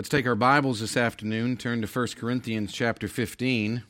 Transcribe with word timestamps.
Let's 0.00 0.08
take 0.08 0.26
our 0.26 0.34
Bibles 0.34 0.80
this 0.80 0.96
afternoon, 0.96 1.58
turn 1.58 1.82
to 1.82 1.86
1 1.86 2.06
Corinthians 2.16 2.72
chapter 2.72 3.06
15. 3.06 3.82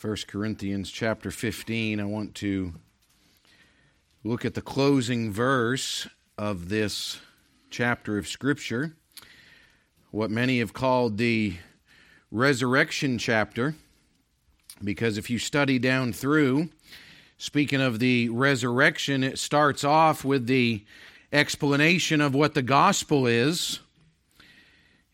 1 0.00 0.16
Corinthians 0.26 0.90
chapter 0.90 1.30
15. 1.30 2.00
I 2.00 2.04
want 2.04 2.34
to 2.36 2.72
look 4.24 4.46
at 4.46 4.54
the 4.54 4.62
closing 4.62 5.30
verse 5.30 6.08
of 6.38 6.70
this 6.70 7.20
chapter 7.68 8.16
of 8.16 8.26
Scripture, 8.26 8.96
what 10.10 10.30
many 10.30 10.60
have 10.60 10.72
called 10.72 11.18
the 11.18 11.58
resurrection 12.30 13.18
chapter, 13.18 13.74
because 14.82 15.18
if 15.18 15.28
you 15.28 15.38
study 15.38 15.78
down 15.78 16.14
through, 16.14 16.70
speaking 17.36 17.82
of 17.82 17.98
the 17.98 18.30
resurrection, 18.30 19.22
it 19.22 19.38
starts 19.38 19.84
off 19.84 20.24
with 20.24 20.46
the 20.46 20.86
explanation 21.32 22.20
of 22.20 22.34
what 22.34 22.54
the 22.54 22.62
gospel 22.62 23.26
is. 23.26 23.80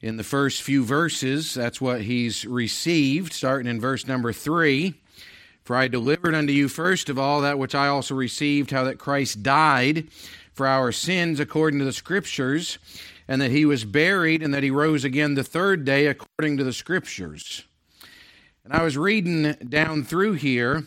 In 0.00 0.16
the 0.16 0.24
first 0.24 0.62
few 0.62 0.84
verses, 0.84 1.55
that's 1.55 1.80
what 1.80 2.02
he's 2.02 2.45
received, 2.45 3.32
starting 3.32 3.70
in 3.70 3.80
verse 3.80 4.06
number 4.06 4.33
three. 4.33 4.95
For 5.62 5.77
I 5.77 5.86
delivered 5.86 6.34
unto 6.34 6.52
you 6.52 6.69
first 6.69 7.09
of 7.09 7.19
all 7.19 7.42
that 7.42 7.59
which 7.59 7.74
I 7.74 7.86
also 7.86 8.16
received, 8.16 8.72
how 8.72 8.83
that 8.84 8.98
Christ 8.98 9.45
died 9.45 10.09
for 10.55 10.66
our 10.66 10.91
sins 10.91 11.38
according 11.38 11.78
to 11.78 11.84
the 11.84 11.92
Scriptures, 11.92 12.78
and 13.28 13.41
that 13.41 13.52
he 13.52 13.64
was 13.64 13.84
buried, 13.84 14.42
and 14.42 14.52
that 14.52 14.64
he 14.64 14.70
rose 14.70 15.05
again 15.05 15.34
the 15.34 15.44
third 15.44 15.84
day 15.84 16.08
according 16.08 16.56
to 16.56 16.64
the 16.64 16.72
Scriptures. 16.72 17.62
And 18.64 18.72
I 18.72 18.83
was 18.83 18.98
reading 18.98 19.52
down 19.69 20.02
through 20.02 20.34
here 20.34 20.84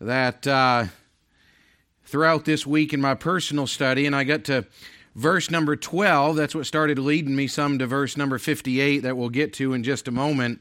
that 0.00 0.46
uh, 0.46 0.86
throughout 2.12 2.44
this 2.44 2.66
week 2.66 2.92
in 2.92 3.00
my 3.00 3.14
personal 3.14 3.66
study, 3.66 4.04
and 4.04 4.14
I 4.14 4.24
got 4.24 4.44
to 4.44 4.66
verse 5.16 5.50
number 5.50 5.76
12. 5.76 6.36
That's 6.36 6.54
what 6.54 6.66
started 6.66 6.98
leading 6.98 7.34
me 7.34 7.46
some 7.46 7.78
to 7.78 7.86
verse 7.86 8.18
number 8.18 8.36
58 8.36 8.98
that 8.98 9.16
we'll 9.16 9.30
get 9.30 9.54
to 9.54 9.72
in 9.72 9.82
just 9.82 10.06
a 10.06 10.12
moment. 10.12 10.60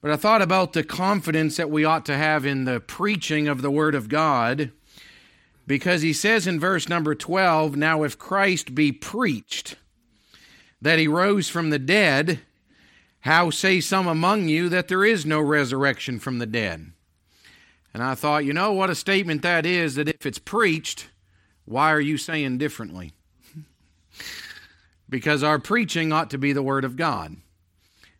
But 0.00 0.12
I 0.12 0.16
thought 0.16 0.40
about 0.40 0.72
the 0.72 0.82
confidence 0.82 1.58
that 1.58 1.68
we 1.68 1.84
ought 1.84 2.06
to 2.06 2.16
have 2.16 2.46
in 2.46 2.64
the 2.64 2.80
preaching 2.80 3.48
of 3.48 3.60
the 3.60 3.70
Word 3.70 3.94
of 3.94 4.08
God 4.08 4.72
because 5.66 6.00
he 6.00 6.14
says 6.14 6.46
in 6.46 6.58
verse 6.58 6.88
number 6.88 7.14
12, 7.14 7.76
Now 7.76 8.02
if 8.02 8.16
Christ 8.16 8.74
be 8.74 8.92
preached 8.92 9.76
that 10.80 10.98
he 10.98 11.06
rose 11.06 11.50
from 11.50 11.68
the 11.68 11.78
dead, 11.78 12.40
how 13.20 13.50
say 13.50 13.78
some 13.78 14.06
among 14.06 14.48
you 14.48 14.70
that 14.70 14.88
there 14.88 15.04
is 15.04 15.26
no 15.26 15.38
resurrection 15.38 16.18
from 16.18 16.38
the 16.38 16.46
dead? 16.46 16.92
And 17.96 18.04
I 18.04 18.14
thought, 18.14 18.44
you 18.44 18.52
know 18.52 18.74
what 18.74 18.90
a 18.90 18.94
statement 18.94 19.40
that 19.40 19.64
is 19.64 19.94
that 19.94 20.06
if 20.06 20.26
it's 20.26 20.38
preached, 20.38 21.08
why 21.64 21.90
are 21.90 22.00
you 22.00 22.18
saying 22.18 22.58
differently? 22.58 23.14
because 25.08 25.42
our 25.42 25.58
preaching 25.58 26.12
ought 26.12 26.28
to 26.28 26.36
be 26.36 26.52
the 26.52 26.62
Word 26.62 26.84
of 26.84 26.96
God 26.96 27.36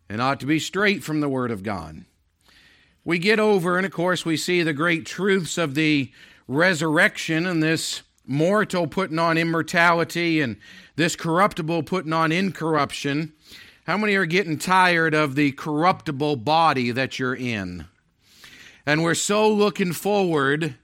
and 0.08 0.22
ought 0.22 0.40
to 0.40 0.46
be 0.46 0.58
straight 0.58 1.04
from 1.04 1.20
the 1.20 1.28
Word 1.28 1.50
of 1.50 1.62
God. 1.62 2.06
We 3.04 3.18
get 3.18 3.38
over, 3.38 3.76
and 3.76 3.84
of 3.84 3.92
course, 3.92 4.24
we 4.24 4.38
see 4.38 4.62
the 4.62 4.72
great 4.72 5.04
truths 5.04 5.58
of 5.58 5.74
the 5.74 6.10
resurrection 6.48 7.44
and 7.44 7.62
this 7.62 8.00
mortal 8.24 8.86
putting 8.86 9.18
on 9.18 9.36
immortality 9.36 10.40
and 10.40 10.56
this 10.94 11.16
corruptible 11.16 11.82
putting 11.82 12.14
on 12.14 12.32
incorruption. 12.32 13.34
How 13.86 13.98
many 13.98 14.14
are 14.14 14.24
getting 14.24 14.56
tired 14.56 15.12
of 15.12 15.34
the 15.34 15.52
corruptible 15.52 16.36
body 16.36 16.92
that 16.92 17.18
you're 17.18 17.36
in? 17.36 17.84
And 18.86 19.02
we're 19.02 19.14
so 19.14 19.50
looking 19.52 19.92
forward 19.92 20.76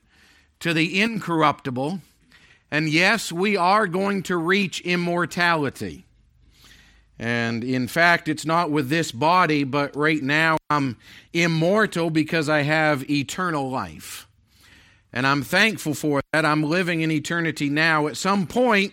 to 0.59 0.75
the 0.75 1.01
incorruptible. 1.01 2.01
And 2.71 2.89
yes, 2.89 3.31
we 3.31 3.57
are 3.57 3.87
going 3.87 4.25
to 4.25 4.37
reach 4.37 4.81
immortality. 4.81 6.05
And 7.19 7.63
in 7.63 7.87
fact, 7.87 8.29
it's 8.29 8.45
not 8.45 8.73
with 8.73 8.89
this 8.89 9.13
body, 9.13 9.63
but 9.63 9.95
right 9.95 10.21
now 10.21 10.57
I'm 10.69 10.97
immortal 11.33 12.11
because 12.11 12.49
I 12.49 12.63
have 12.63 13.09
eternal 13.09 13.71
life. 13.71 14.27
And 15.13 15.25
I'm 15.27 15.43
thankful 15.43 15.95
for 15.95 16.23
that. 16.33 16.45
I'm 16.45 16.65
living 16.65 17.03
in 17.03 17.13
eternity 17.13 17.69
now. 17.71 18.09
At 18.09 18.17
some 18.17 18.49
point, 18.49 18.93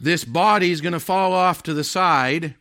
this 0.00 0.24
body 0.24 0.70
is 0.70 0.80
going 0.80 0.94
to 0.94 1.00
fall 1.00 1.34
off 1.34 1.62
to 1.64 1.74
the 1.74 1.84
side. 1.84 2.54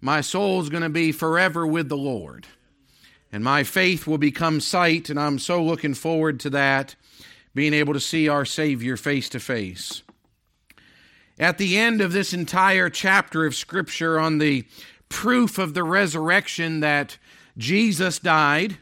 My 0.00 0.22
soul 0.22 0.60
is 0.62 0.70
going 0.70 0.84
to 0.84 0.88
be 0.88 1.12
forever 1.12 1.66
with 1.66 1.90
the 1.90 1.96
Lord 1.96 2.46
and 3.32 3.42
my 3.42 3.64
faith 3.64 4.06
will 4.06 4.18
become 4.18 4.60
sight, 4.60 5.08
and 5.08 5.18
I'm 5.18 5.38
so 5.38 5.62
looking 5.64 5.94
forward 5.94 6.38
to 6.40 6.50
that, 6.50 6.94
being 7.54 7.72
able 7.72 7.94
to 7.94 8.00
see 8.00 8.28
our 8.28 8.44
Savior 8.44 8.96
face 8.96 9.30
to 9.30 9.40
face. 9.40 10.02
At 11.38 11.56
the 11.56 11.78
end 11.78 12.02
of 12.02 12.12
this 12.12 12.34
entire 12.34 12.90
chapter 12.90 13.46
of 13.46 13.54
Scripture 13.54 14.20
on 14.20 14.38
the 14.38 14.64
proof 15.08 15.58
of 15.58 15.74
the 15.74 15.82
resurrection 15.82 16.80
that 16.80 17.16
Jesus 17.56 18.18
died, 18.18 18.76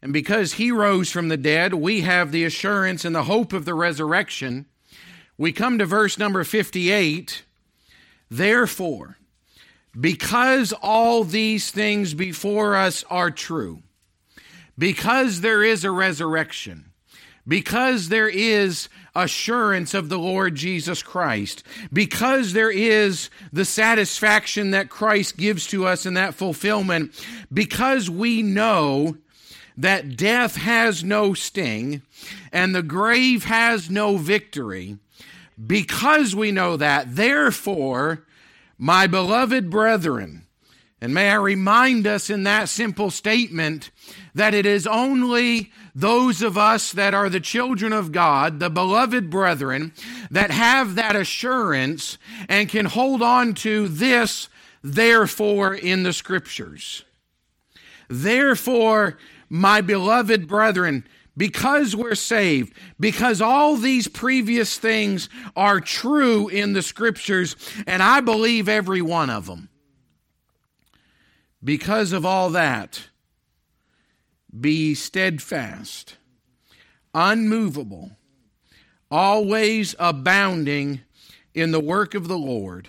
and 0.00 0.12
because 0.12 0.54
he 0.54 0.70
rose 0.70 1.10
from 1.10 1.28
the 1.28 1.36
dead, 1.36 1.74
we 1.74 2.02
have 2.02 2.32
the 2.32 2.44
assurance 2.44 3.04
and 3.04 3.14
the 3.14 3.24
hope 3.24 3.52
of 3.52 3.64
the 3.64 3.74
resurrection. 3.74 4.66
We 5.36 5.52
come 5.52 5.78
to 5.78 5.84
verse 5.84 6.16
number 6.16 6.42
58. 6.42 7.42
Therefore, 8.30 9.16
because 9.98 10.72
all 10.82 11.24
these 11.24 11.70
things 11.70 12.14
before 12.14 12.76
us 12.76 13.04
are 13.10 13.30
true, 13.30 13.82
because 14.78 15.40
there 15.40 15.64
is 15.64 15.84
a 15.84 15.90
resurrection, 15.90 16.92
because 17.46 18.08
there 18.08 18.28
is 18.28 18.88
assurance 19.14 19.92
of 19.92 20.08
the 20.08 20.18
Lord 20.18 20.54
Jesus 20.54 21.02
Christ, 21.02 21.64
because 21.92 22.52
there 22.52 22.70
is 22.70 23.28
the 23.52 23.64
satisfaction 23.64 24.70
that 24.70 24.88
Christ 24.88 25.36
gives 25.36 25.66
to 25.68 25.86
us 25.86 26.06
in 26.06 26.14
that 26.14 26.34
fulfillment, 26.34 27.12
because 27.52 28.08
we 28.08 28.42
know 28.42 29.16
that 29.76 30.16
death 30.16 30.56
has 30.56 31.02
no 31.02 31.34
sting 31.34 32.02
and 32.52 32.74
the 32.74 32.82
grave 32.82 33.44
has 33.44 33.90
no 33.90 34.16
victory, 34.16 34.98
because 35.66 36.34
we 36.34 36.52
know 36.52 36.76
that, 36.76 37.16
therefore, 37.16 38.24
my 38.80 39.06
beloved 39.06 39.68
brethren, 39.68 40.46
and 41.02 41.12
may 41.12 41.30
I 41.30 41.34
remind 41.34 42.06
us 42.06 42.30
in 42.30 42.44
that 42.44 42.70
simple 42.70 43.10
statement 43.10 43.90
that 44.34 44.54
it 44.54 44.64
is 44.64 44.86
only 44.86 45.70
those 45.94 46.40
of 46.40 46.56
us 46.56 46.90
that 46.92 47.12
are 47.12 47.28
the 47.28 47.40
children 47.40 47.92
of 47.92 48.10
God, 48.10 48.58
the 48.58 48.70
beloved 48.70 49.28
brethren, 49.28 49.92
that 50.30 50.50
have 50.50 50.94
that 50.94 51.14
assurance 51.14 52.16
and 52.48 52.70
can 52.70 52.86
hold 52.86 53.20
on 53.20 53.52
to 53.56 53.86
this, 53.86 54.48
therefore, 54.82 55.74
in 55.74 56.02
the 56.02 56.14
scriptures. 56.14 57.04
Therefore, 58.08 59.18
my 59.50 59.82
beloved 59.82 60.48
brethren, 60.48 61.06
because 61.36 61.94
we're 61.96 62.14
saved, 62.14 62.74
because 62.98 63.40
all 63.40 63.76
these 63.76 64.08
previous 64.08 64.78
things 64.78 65.28
are 65.56 65.80
true 65.80 66.48
in 66.48 66.72
the 66.72 66.82
scriptures, 66.82 67.56
and 67.86 68.02
I 68.02 68.20
believe 68.20 68.68
every 68.68 69.02
one 69.02 69.30
of 69.30 69.46
them. 69.46 69.68
Because 71.62 72.12
of 72.12 72.24
all 72.24 72.50
that, 72.50 73.08
be 74.58 74.94
steadfast, 74.94 76.16
unmovable, 77.14 78.12
always 79.10 79.94
abounding 79.98 81.00
in 81.54 81.70
the 81.72 81.80
work 81.80 82.14
of 82.14 82.28
the 82.28 82.38
Lord. 82.38 82.88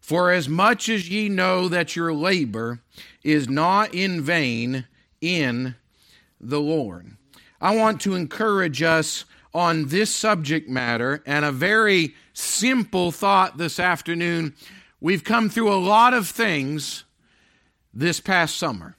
For 0.00 0.30
as 0.30 0.48
much 0.48 0.88
as 0.88 1.10
ye 1.10 1.28
know 1.28 1.68
that 1.68 1.94
your 1.94 2.14
labor 2.14 2.80
is 3.22 3.48
not 3.48 3.94
in 3.94 4.22
vain 4.22 4.86
in 5.20 5.74
the 6.40 6.60
Lord. 6.60 7.16
I 7.60 7.74
want 7.74 8.00
to 8.02 8.14
encourage 8.14 8.82
us 8.82 9.24
on 9.52 9.86
this 9.86 10.14
subject 10.14 10.68
matter 10.68 11.22
and 11.26 11.44
a 11.44 11.52
very 11.52 12.14
simple 12.32 13.10
thought 13.10 13.58
this 13.58 13.80
afternoon. 13.80 14.54
We've 15.00 15.24
come 15.24 15.48
through 15.48 15.72
a 15.72 15.76
lot 15.76 16.14
of 16.14 16.28
things 16.28 17.04
this 17.92 18.20
past 18.20 18.56
summer, 18.56 18.96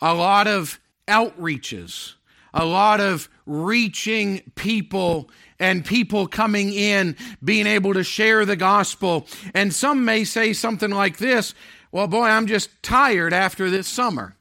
a 0.00 0.14
lot 0.14 0.48
of 0.48 0.80
outreaches, 1.06 2.14
a 2.52 2.64
lot 2.64 3.00
of 3.00 3.28
reaching 3.46 4.42
people 4.54 5.30
and 5.60 5.84
people 5.84 6.26
coming 6.26 6.72
in, 6.72 7.16
being 7.42 7.66
able 7.66 7.94
to 7.94 8.02
share 8.02 8.44
the 8.44 8.56
gospel. 8.56 9.26
And 9.54 9.72
some 9.72 10.04
may 10.04 10.24
say 10.24 10.52
something 10.52 10.90
like 10.90 11.18
this 11.18 11.54
Well, 11.92 12.08
boy, 12.08 12.26
I'm 12.26 12.46
just 12.46 12.82
tired 12.82 13.32
after 13.32 13.70
this 13.70 13.86
summer. 13.86 14.36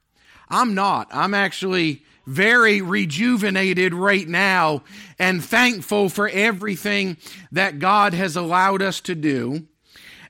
I'm 0.50 0.74
not. 0.74 1.08
I'm 1.12 1.34
actually 1.34 2.04
very 2.28 2.82
rejuvenated 2.82 3.94
right 3.94 4.28
now 4.28 4.84
and 5.18 5.44
thankful 5.44 6.10
for 6.10 6.30
everything 6.30 7.18
that 7.52 7.80
God 7.80 8.14
has 8.14 8.36
allowed 8.36 8.82
us 8.82 9.00
to 9.02 9.16
do. 9.16 9.66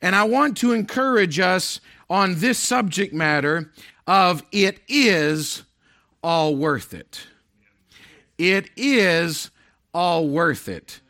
And 0.01 0.15
I 0.15 0.23
want 0.23 0.57
to 0.57 0.71
encourage 0.71 1.39
us 1.39 1.81
on 2.09 2.35
this 2.35 2.59
subject 2.59 3.13
matter 3.13 3.71
of 4.05 4.43
it 4.51 4.79
is 4.87 5.63
all 6.23 6.55
worth 6.55 6.93
it. 6.93 7.27
It 8.37 8.69
is 8.77 9.49
all 9.93 10.29
worth 10.29 10.69
it. 10.69 11.01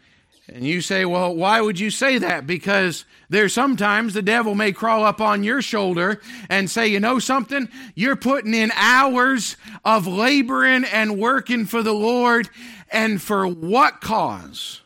And 0.49 0.65
you 0.65 0.79
say, 0.79 1.03
well, 1.03 1.35
why 1.35 1.59
would 1.59 1.77
you 1.77 1.89
say 1.89 2.19
that? 2.19 2.47
Because 2.47 3.03
there's 3.29 3.53
sometimes 3.53 4.13
the 4.13 4.21
devil 4.21 4.55
may 4.55 4.71
crawl 4.71 5.03
up 5.03 5.19
on 5.19 5.43
your 5.43 5.61
shoulder 5.61 6.21
and 6.49 6.69
say, 6.69 6.87
you 6.87 7.01
know 7.01 7.19
something? 7.19 7.67
You're 7.95 8.15
putting 8.15 8.53
in 8.53 8.71
hours 8.75 9.57
of 9.83 10.07
laboring 10.07 10.85
and 10.85 11.19
working 11.19 11.65
for 11.65 11.83
the 11.83 11.93
Lord. 11.93 12.49
And 12.89 13.21
for 13.21 13.45
what 13.45 13.99
cause? 13.99 14.79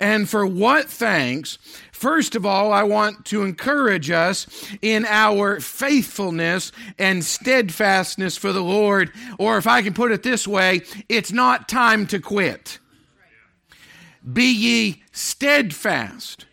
And 0.00 0.26
for 0.26 0.46
what 0.46 0.88
thanks? 0.88 1.58
First 1.92 2.34
of 2.34 2.46
all, 2.46 2.72
I 2.72 2.84
want 2.84 3.26
to 3.26 3.42
encourage 3.42 4.10
us 4.10 4.46
in 4.80 5.04
our 5.04 5.60
faithfulness 5.60 6.72
and 6.98 7.22
steadfastness 7.22 8.38
for 8.38 8.52
the 8.52 8.62
Lord. 8.62 9.12
Or 9.38 9.58
if 9.58 9.66
I 9.66 9.82
can 9.82 9.92
put 9.92 10.12
it 10.12 10.22
this 10.22 10.48
way, 10.48 10.82
it's 11.08 11.32
not 11.32 11.68
time 11.68 12.06
to 12.06 12.20
quit. 12.20 12.78
Be 14.30 14.52
ye 14.52 15.02
steadfast, 15.12 16.44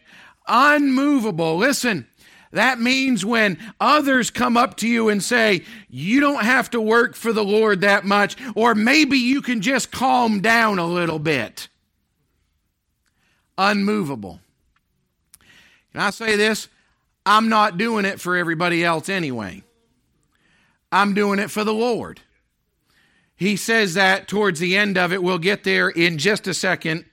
unmovable. 0.47 1.57
Listen, 1.57 2.07
that 2.51 2.79
means 2.79 3.25
when 3.25 3.57
others 3.81 4.29
come 4.29 4.55
up 4.55 4.77
to 4.77 4.87
you 4.87 5.09
and 5.09 5.21
say, 5.21 5.63
you 5.89 6.19
don't 6.21 6.45
have 6.45 6.69
to 6.71 6.79
work 6.79 7.15
for 7.15 7.33
the 7.33 7.43
Lord 7.43 7.81
that 7.81 8.05
much, 8.05 8.37
or 8.55 8.75
maybe 8.75 9.17
you 9.17 9.41
can 9.41 9.61
just 9.61 9.91
calm 9.91 10.39
down 10.39 10.79
a 10.79 10.87
little 10.87 11.19
bit. 11.19 11.67
Unmovable. 13.57 14.39
Can 15.91 16.01
I 16.01 16.11
say 16.11 16.35
this? 16.35 16.69
I'm 17.25 17.49
not 17.49 17.77
doing 17.77 18.05
it 18.05 18.21
for 18.21 18.37
everybody 18.37 18.83
else 18.85 19.09
anyway. 19.09 19.63
I'm 20.91 21.13
doing 21.13 21.39
it 21.39 21.51
for 21.51 21.63
the 21.63 21.73
Lord. 21.73 22.21
He 23.35 23.57
says 23.57 23.95
that 23.95 24.27
towards 24.27 24.59
the 24.59 24.77
end 24.77 24.97
of 24.97 25.11
it. 25.11 25.21
We'll 25.21 25.39
get 25.39 25.63
there 25.63 25.89
in 25.89 26.17
just 26.17 26.47
a 26.47 26.53
second. 26.53 27.05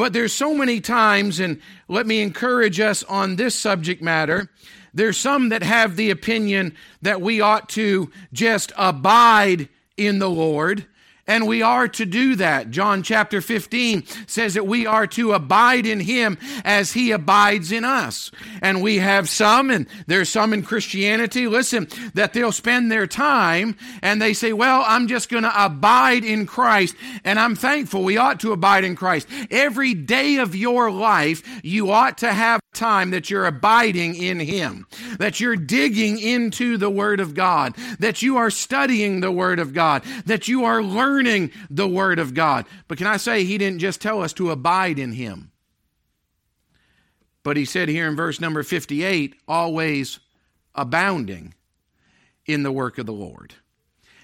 But 0.00 0.14
there's 0.14 0.32
so 0.32 0.54
many 0.54 0.80
times, 0.80 1.40
and 1.40 1.60
let 1.86 2.06
me 2.06 2.22
encourage 2.22 2.80
us 2.80 3.02
on 3.02 3.36
this 3.36 3.54
subject 3.54 4.00
matter. 4.00 4.48
There's 4.94 5.18
some 5.18 5.50
that 5.50 5.62
have 5.62 5.94
the 5.94 6.08
opinion 6.08 6.74
that 7.02 7.20
we 7.20 7.42
ought 7.42 7.68
to 7.70 8.10
just 8.32 8.72
abide 8.78 9.68
in 9.98 10.18
the 10.18 10.30
Lord. 10.30 10.86
And 11.30 11.46
we 11.46 11.62
are 11.62 11.86
to 11.86 12.04
do 12.04 12.34
that. 12.34 12.72
John 12.72 13.04
chapter 13.04 13.40
15 13.40 14.04
says 14.26 14.54
that 14.54 14.66
we 14.66 14.84
are 14.84 15.06
to 15.06 15.32
abide 15.32 15.86
in 15.86 16.00
him 16.00 16.36
as 16.64 16.90
he 16.90 17.12
abides 17.12 17.70
in 17.70 17.84
us. 17.84 18.32
And 18.60 18.82
we 18.82 18.96
have 18.96 19.28
some, 19.28 19.70
and 19.70 19.86
there's 20.08 20.28
some 20.28 20.52
in 20.52 20.64
Christianity, 20.64 21.46
listen, 21.46 21.86
that 22.14 22.32
they'll 22.32 22.50
spend 22.50 22.90
their 22.90 23.06
time 23.06 23.76
and 24.02 24.20
they 24.20 24.34
say, 24.34 24.52
well, 24.52 24.82
I'm 24.84 25.06
just 25.06 25.28
going 25.28 25.44
to 25.44 25.64
abide 25.64 26.24
in 26.24 26.46
Christ. 26.46 26.96
And 27.22 27.38
I'm 27.38 27.54
thankful 27.54 28.02
we 28.02 28.16
ought 28.16 28.40
to 28.40 28.50
abide 28.50 28.82
in 28.82 28.96
Christ. 28.96 29.28
Every 29.52 29.94
day 29.94 30.38
of 30.38 30.56
your 30.56 30.90
life, 30.90 31.44
you 31.62 31.92
ought 31.92 32.18
to 32.18 32.32
have 32.32 32.60
time 32.72 33.10
that 33.10 33.30
you're 33.30 33.46
abiding 33.46 34.14
in 34.14 34.40
him, 34.40 34.86
that 35.18 35.38
you're 35.38 35.56
digging 35.56 36.18
into 36.18 36.76
the 36.76 36.90
Word 36.90 37.20
of 37.20 37.34
God, 37.34 37.76
that 37.98 38.22
you 38.22 38.36
are 38.36 38.50
studying 38.50 39.20
the 39.20 39.30
Word 39.30 39.58
of 39.58 39.72
God, 39.72 40.02
that 40.26 40.48
you 40.48 40.64
are 40.64 40.82
learning 40.82 41.19
learning 41.20 41.50
the 41.68 41.86
Word 41.86 42.18
of 42.18 42.32
God. 42.32 42.64
But 42.88 42.96
can 42.96 43.06
I 43.06 43.18
say, 43.18 43.44
He 43.44 43.58
didn't 43.58 43.80
just 43.80 44.00
tell 44.00 44.22
us 44.22 44.32
to 44.34 44.50
abide 44.50 44.98
in 44.98 45.12
Him, 45.12 45.52
but 47.42 47.58
He 47.58 47.66
said 47.66 47.88
here 47.88 48.08
in 48.08 48.16
verse 48.16 48.40
number 48.40 48.62
58 48.62 49.34
always 49.46 50.18
abounding 50.74 51.54
in 52.46 52.62
the 52.62 52.72
work 52.72 52.96
of 52.96 53.04
the 53.04 53.12
Lord. 53.12 53.54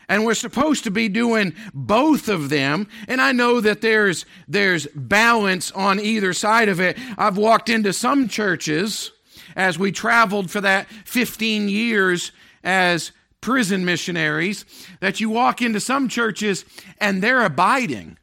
And 0.08 0.24
we're 0.24 0.34
supposed 0.34 0.84
to 0.84 0.90
be 0.90 1.08
doing 1.08 1.52
both 1.74 2.28
of 2.28 2.48
them. 2.48 2.88
And 3.08 3.20
I 3.20 3.32
know 3.32 3.60
that 3.60 3.80
there's, 3.80 4.24
there's 4.46 4.86
balance 4.94 5.72
on 5.72 5.98
either 5.98 6.32
side 6.32 6.68
of 6.68 6.80
it. 6.80 6.96
I've 7.18 7.36
walked 7.36 7.68
into 7.68 7.92
some 7.92 8.28
churches 8.28 9.10
as 9.56 9.78
we 9.78 9.90
traveled 9.90 10.50
for 10.50 10.60
that 10.60 10.86
15 10.88 11.68
years 11.68 12.30
as 12.62 13.10
prison 13.40 13.84
missionaries 13.84 14.64
that 15.00 15.20
you 15.20 15.30
walk 15.30 15.62
into 15.62 15.80
some 15.80 16.08
churches 16.08 16.64
and 16.98 17.22
they're 17.22 17.44
abiding. 17.44 18.18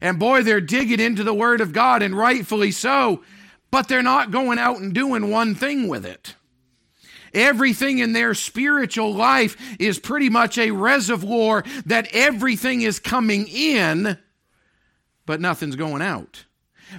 And 0.00 0.18
boy, 0.18 0.42
they're 0.42 0.60
digging 0.60 1.00
into 1.00 1.24
the 1.24 1.34
Word 1.34 1.60
of 1.60 1.72
God, 1.72 2.02
and 2.02 2.16
rightfully 2.16 2.70
so, 2.70 3.22
but 3.70 3.88
they're 3.88 4.02
not 4.02 4.30
going 4.30 4.58
out 4.58 4.78
and 4.78 4.94
doing 4.94 5.30
one 5.30 5.54
thing 5.54 5.88
with 5.88 6.06
it. 6.06 6.34
Everything 7.32 7.98
in 7.98 8.12
their 8.12 8.34
spiritual 8.34 9.14
life 9.14 9.56
is 9.78 9.98
pretty 9.98 10.28
much 10.28 10.58
a 10.58 10.72
reservoir 10.72 11.64
that 11.86 12.08
everything 12.12 12.82
is 12.82 12.98
coming 12.98 13.46
in, 13.46 14.18
but 15.26 15.40
nothing's 15.40 15.76
going 15.76 16.02
out. 16.02 16.44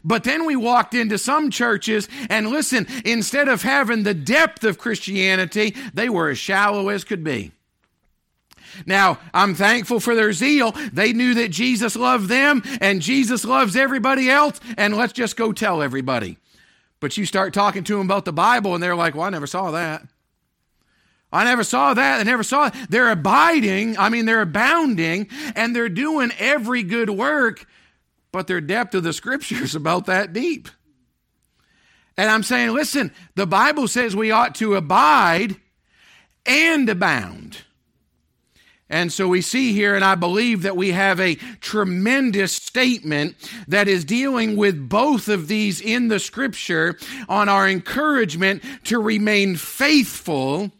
But 0.04 0.24
then 0.24 0.46
we 0.46 0.56
walked 0.56 0.94
into 0.94 1.18
some 1.18 1.52
churches, 1.52 2.08
and 2.30 2.50
listen, 2.50 2.88
instead 3.06 3.48
of 3.48 3.62
having 3.62 4.04
the 4.04 4.14
depth 4.14 4.64
of 4.64 4.78
Christianity, 4.78 5.76
they 5.94 6.10
were 6.10 6.30
as 6.30 6.38
shallow 6.38 6.90
as 6.90 7.04
could 7.04 7.24
be. 7.24 7.52
Now, 8.86 9.20
I'm 9.34 9.54
thankful 9.56 10.00
for 10.00 10.16
their 10.16 10.34
zeal. 10.34 10.72
They 10.94 11.14
knew 11.14 11.34
that 11.36 11.52
Jesus 11.52 11.96
loved 11.96 12.30
them 12.30 12.64
and 12.80 13.02
Jesus 13.02 13.44
loves 13.46 13.76
everybody 13.76 14.30
else, 14.30 14.60
and 14.78 14.96
let's 14.96 15.14
just 15.14 15.36
go 15.36 15.52
tell 15.52 15.82
everybody. 15.82 16.38
But 17.00 17.18
you 17.18 17.26
start 17.26 17.54
talking 17.54 17.84
to 17.86 17.98
them 17.98 18.06
about 18.06 18.26
the 18.26 18.34
Bible, 18.34 18.74
and 18.74 18.82
they're 18.82 18.96
like, 18.96 19.16
Well, 19.16 19.26
I 19.26 19.30
never 19.30 19.48
saw 19.48 19.72
that. 19.72 20.04
I 21.34 21.46
never 21.46 21.64
saw 21.64 21.94
that. 21.94 22.20
I 22.20 22.24
never 22.24 22.44
saw 22.44 22.68
it. 22.68 22.74
They're 22.90 23.10
abiding, 23.10 23.98
I 23.98 24.10
mean, 24.10 24.26
they're 24.26 24.42
abounding, 24.42 25.30
and 25.56 25.76
they're 25.76 25.90
doing 25.90 26.32
every 26.38 26.84
good 26.84 27.10
work, 27.10 27.66
but 28.32 28.48
their 28.48 28.62
depth 28.62 28.96
of 28.96 29.04
the 29.04 29.14
scriptures 29.14 29.76
about 29.76 30.06
that 30.06 30.34
deep. 30.34 30.70
And 32.18 32.30
I'm 32.30 32.44
saying, 32.44 32.72
listen, 32.72 33.12
the 33.36 33.48
Bible 33.48 33.88
says 33.88 34.16
we 34.16 34.32
ought 34.32 34.56
to 34.56 34.76
abide 34.76 35.56
and 36.46 36.88
abound. 36.90 37.60
And 38.92 39.12
so 39.12 39.30
we 39.30 39.42
see 39.42 39.72
here, 39.72 39.96
and 39.96 40.04
I 40.04 40.16
believe 40.16 40.64
that 40.64 40.76
we 40.76 40.92
have 40.92 41.20
a 41.22 41.36
tremendous 41.62 42.52
statement 42.52 43.38
that 43.70 43.88
is 43.88 44.04
dealing 44.04 44.58
with 44.58 44.90
both 44.90 45.30
of 45.30 45.48
these 45.48 45.80
in 45.80 46.10
the 46.10 46.20
scripture 46.20 46.98
on 47.30 47.48
our 47.48 47.70
encouragement 47.70 48.62
to 48.84 49.00
remain 49.00 49.56
faithful 49.56 50.72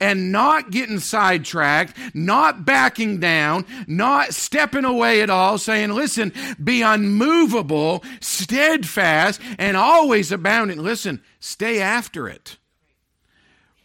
and 0.00 0.32
not 0.32 0.72
getting 0.72 0.98
sidetracked, 0.98 1.96
not 2.12 2.64
backing 2.64 3.20
down, 3.20 3.64
not 3.86 4.34
stepping 4.34 4.84
away 4.84 5.22
at 5.22 5.30
all, 5.30 5.56
saying, 5.56 5.90
listen, 5.90 6.32
be 6.62 6.82
unmovable, 6.82 8.02
steadfast, 8.20 9.40
and 9.58 9.76
always 9.76 10.32
abounding. 10.32 10.82
Listen, 10.82 11.22
stay 11.38 11.80
after 11.80 12.28
it. 12.28 12.56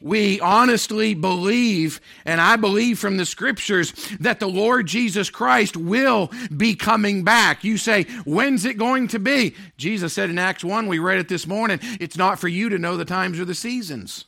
We 0.06 0.40
honestly 0.40 1.16
believe, 1.16 2.00
and 2.26 2.40
I 2.40 2.58
believe 2.58 3.00
from 3.00 3.18
the 3.18 3.26
scriptures, 3.26 3.92
that 4.20 4.40
the 4.40 4.48
Lord 4.48 4.86
Jesus 4.86 5.32
Christ 5.32 5.76
will 5.76 6.30
be 6.56 6.76
coming 6.76 7.24
back. 7.24 7.64
You 7.64 7.80
say, 7.80 8.04
when's 8.24 8.66
it 8.66 8.78
going 8.78 9.08
to 9.08 9.20
be? 9.20 9.56
Jesus 9.78 10.14
said 10.14 10.30
in 10.30 10.38
Acts 10.38 10.64
1, 10.64 10.86
we 10.86 11.00
read 11.00 11.18
it 11.18 11.28
this 11.28 11.48
morning, 11.48 11.80
it's 12.00 12.20
not 12.20 12.38
for 12.38 12.48
you 12.48 12.70
to 12.70 12.78
know 12.78 12.98
the 12.98 13.04
times 13.04 13.40
or 13.40 13.46
the 13.46 13.56
seasons. 13.56 14.26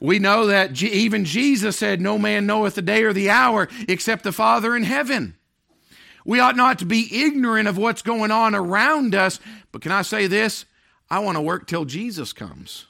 We 0.00 0.18
know 0.18 0.46
that 0.46 0.82
even 0.82 1.24
Jesus 1.24 1.76
said, 1.76 2.00
No 2.00 2.18
man 2.18 2.46
knoweth 2.46 2.74
the 2.74 2.82
day 2.82 3.04
or 3.04 3.12
the 3.12 3.30
hour 3.30 3.68
except 3.86 4.24
the 4.24 4.32
Father 4.32 4.74
in 4.74 4.82
heaven. 4.82 5.36
We 6.24 6.40
ought 6.40 6.56
not 6.56 6.80
to 6.80 6.84
be 6.84 7.24
ignorant 7.24 7.68
of 7.68 7.78
what's 7.78 8.02
going 8.02 8.32
on 8.32 8.56
around 8.56 9.14
us, 9.14 9.38
but 9.70 9.82
can 9.82 9.92
I 9.92 10.02
say 10.02 10.26
this? 10.26 10.64
I 11.08 11.20
want 11.20 11.36
to 11.36 11.42
work 11.42 11.68
till 11.68 11.84
Jesus 11.84 12.32
comes. 12.32 12.86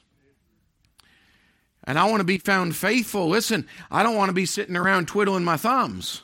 And 1.87 1.99
I 1.99 2.05
want 2.07 2.21
to 2.21 2.25
be 2.25 2.39
found 2.39 2.75
faithful. 2.75 3.29
Listen, 3.29 3.67
I 3.91 4.03
don't 4.03 4.17
want 4.17 4.31
to 4.31 4.35
be 4.35 4.47
sitting 4.47 4.77
around 4.77 5.07
twiddling 5.07 5.45
my 5.45 5.57
thumbs. 5.57 6.23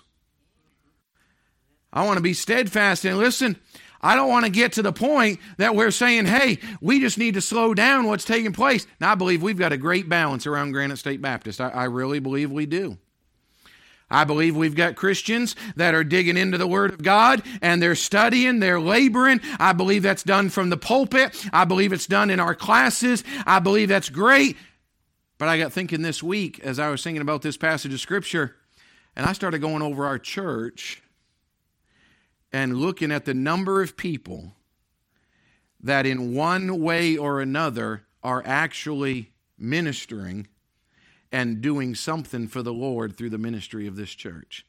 I 1.92 2.06
want 2.06 2.16
to 2.16 2.22
be 2.22 2.34
steadfast. 2.34 3.04
And 3.04 3.18
listen, 3.18 3.56
I 4.00 4.16
don't 4.16 4.30
want 4.30 4.46
to 4.46 4.50
get 4.50 4.72
to 4.74 4.82
the 4.82 4.92
point 4.92 5.40
that 5.58 5.74
we're 5.74 5.90
saying, 5.90 6.26
hey, 6.26 6.58
we 6.80 7.00
just 7.00 7.18
need 7.18 7.34
to 7.34 7.40
slow 7.40 7.74
down 7.74 8.06
what's 8.06 8.24
taking 8.24 8.52
place. 8.52 8.86
Now, 9.00 9.12
I 9.12 9.14
believe 9.16 9.42
we've 9.42 9.58
got 9.58 9.72
a 9.72 9.76
great 9.76 10.08
balance 10.08 10.46
around 10.46 10.72
Granite 10.72 10.96
State 10.96 11.20
Baptist. 11.20 11.60
I, 11.60 11.68
I 11.68 11.84
really 11.84 12.20
believe 12.20 12.50
we 12.50 12.64
do. 12.64 12.96
I 14.12 14.24
believe 14.24 14.56
we've 14.56 14.74
got 14.74 14.96
Christians 14.96 15.54
that 15.76 15.94
are 15.94 16.02
digging 16.02 16.36
into 16.36 16.58
the 16.58 16.66
Word 16.66 16.92
of 16.92 17.02
God 17.02 17.42
and 17.62 17.80
they're 17.80 17.94
studying, 17.94 18.58
they're 18.58 18.80
laboring. 18.80 19.40
I 19.60 19.72
believe 19.72 20.02
that's 20.02 20.24
done 20.24 20.48
from 20.48 20.70
the 20.70 20.76
pulpit. 20.76 21.46
I 21.52 21.64
believe 21.64 21.92
it's 21.92 22.06
done 22.06 22.28
in 22.30 22.40
our 22.40 22.56
classes. 22.56 23.22
I 23.46 23.60
believe 23.60 23.88
that's 23.88 24.08
great. 24.08 24.56
But 25.40 25.48
I 25.48 25.56
got 25.56 25.72
thinking 25.72 26.02
this 26.02 26.22
week 26.22 26.60
as 26.60 26.78
I 26.78 26.90
was 26.90 27.02
thinking 27.02 27.22
about 27.22 27.40
this 27.40 27.56
passage 27.56 27.94
of 27.94 28.00
Scripture, 28.00 28.56
and 29.16 29.24
I 29.24 29.32
started 29.32 29.60
going 29.62 29.80
over 29.80 30.04
our 30.04 30.18
church 30.18 31.02
and 32.52 32.76
looking 32.76 33.10
at 33.10 33.24
the 33.24 33.32
number 33.32 33.80
of 33.80 33.96
people 33.96 34.52
that 35.82 36.04
in 36.04 36.34
one 36.34 36.78
way 36.78 37.16
or 37.16 37.40
another 37.40 38.02
are 38.22 38.42
actually 38.44 39.32
ministering 39.56 40.46
and 41.32 41.62
doing 41.62 41.94
something 41.94 42.46
for 42.46 42.62
the 42.62 42.74
Lord 42.74 43.16
through 43.16 43.30
the 43.30 43.38
ministry 43.38 43.86
of 43.86 43.96
this 43.96 44.10
church. 44.10 44.66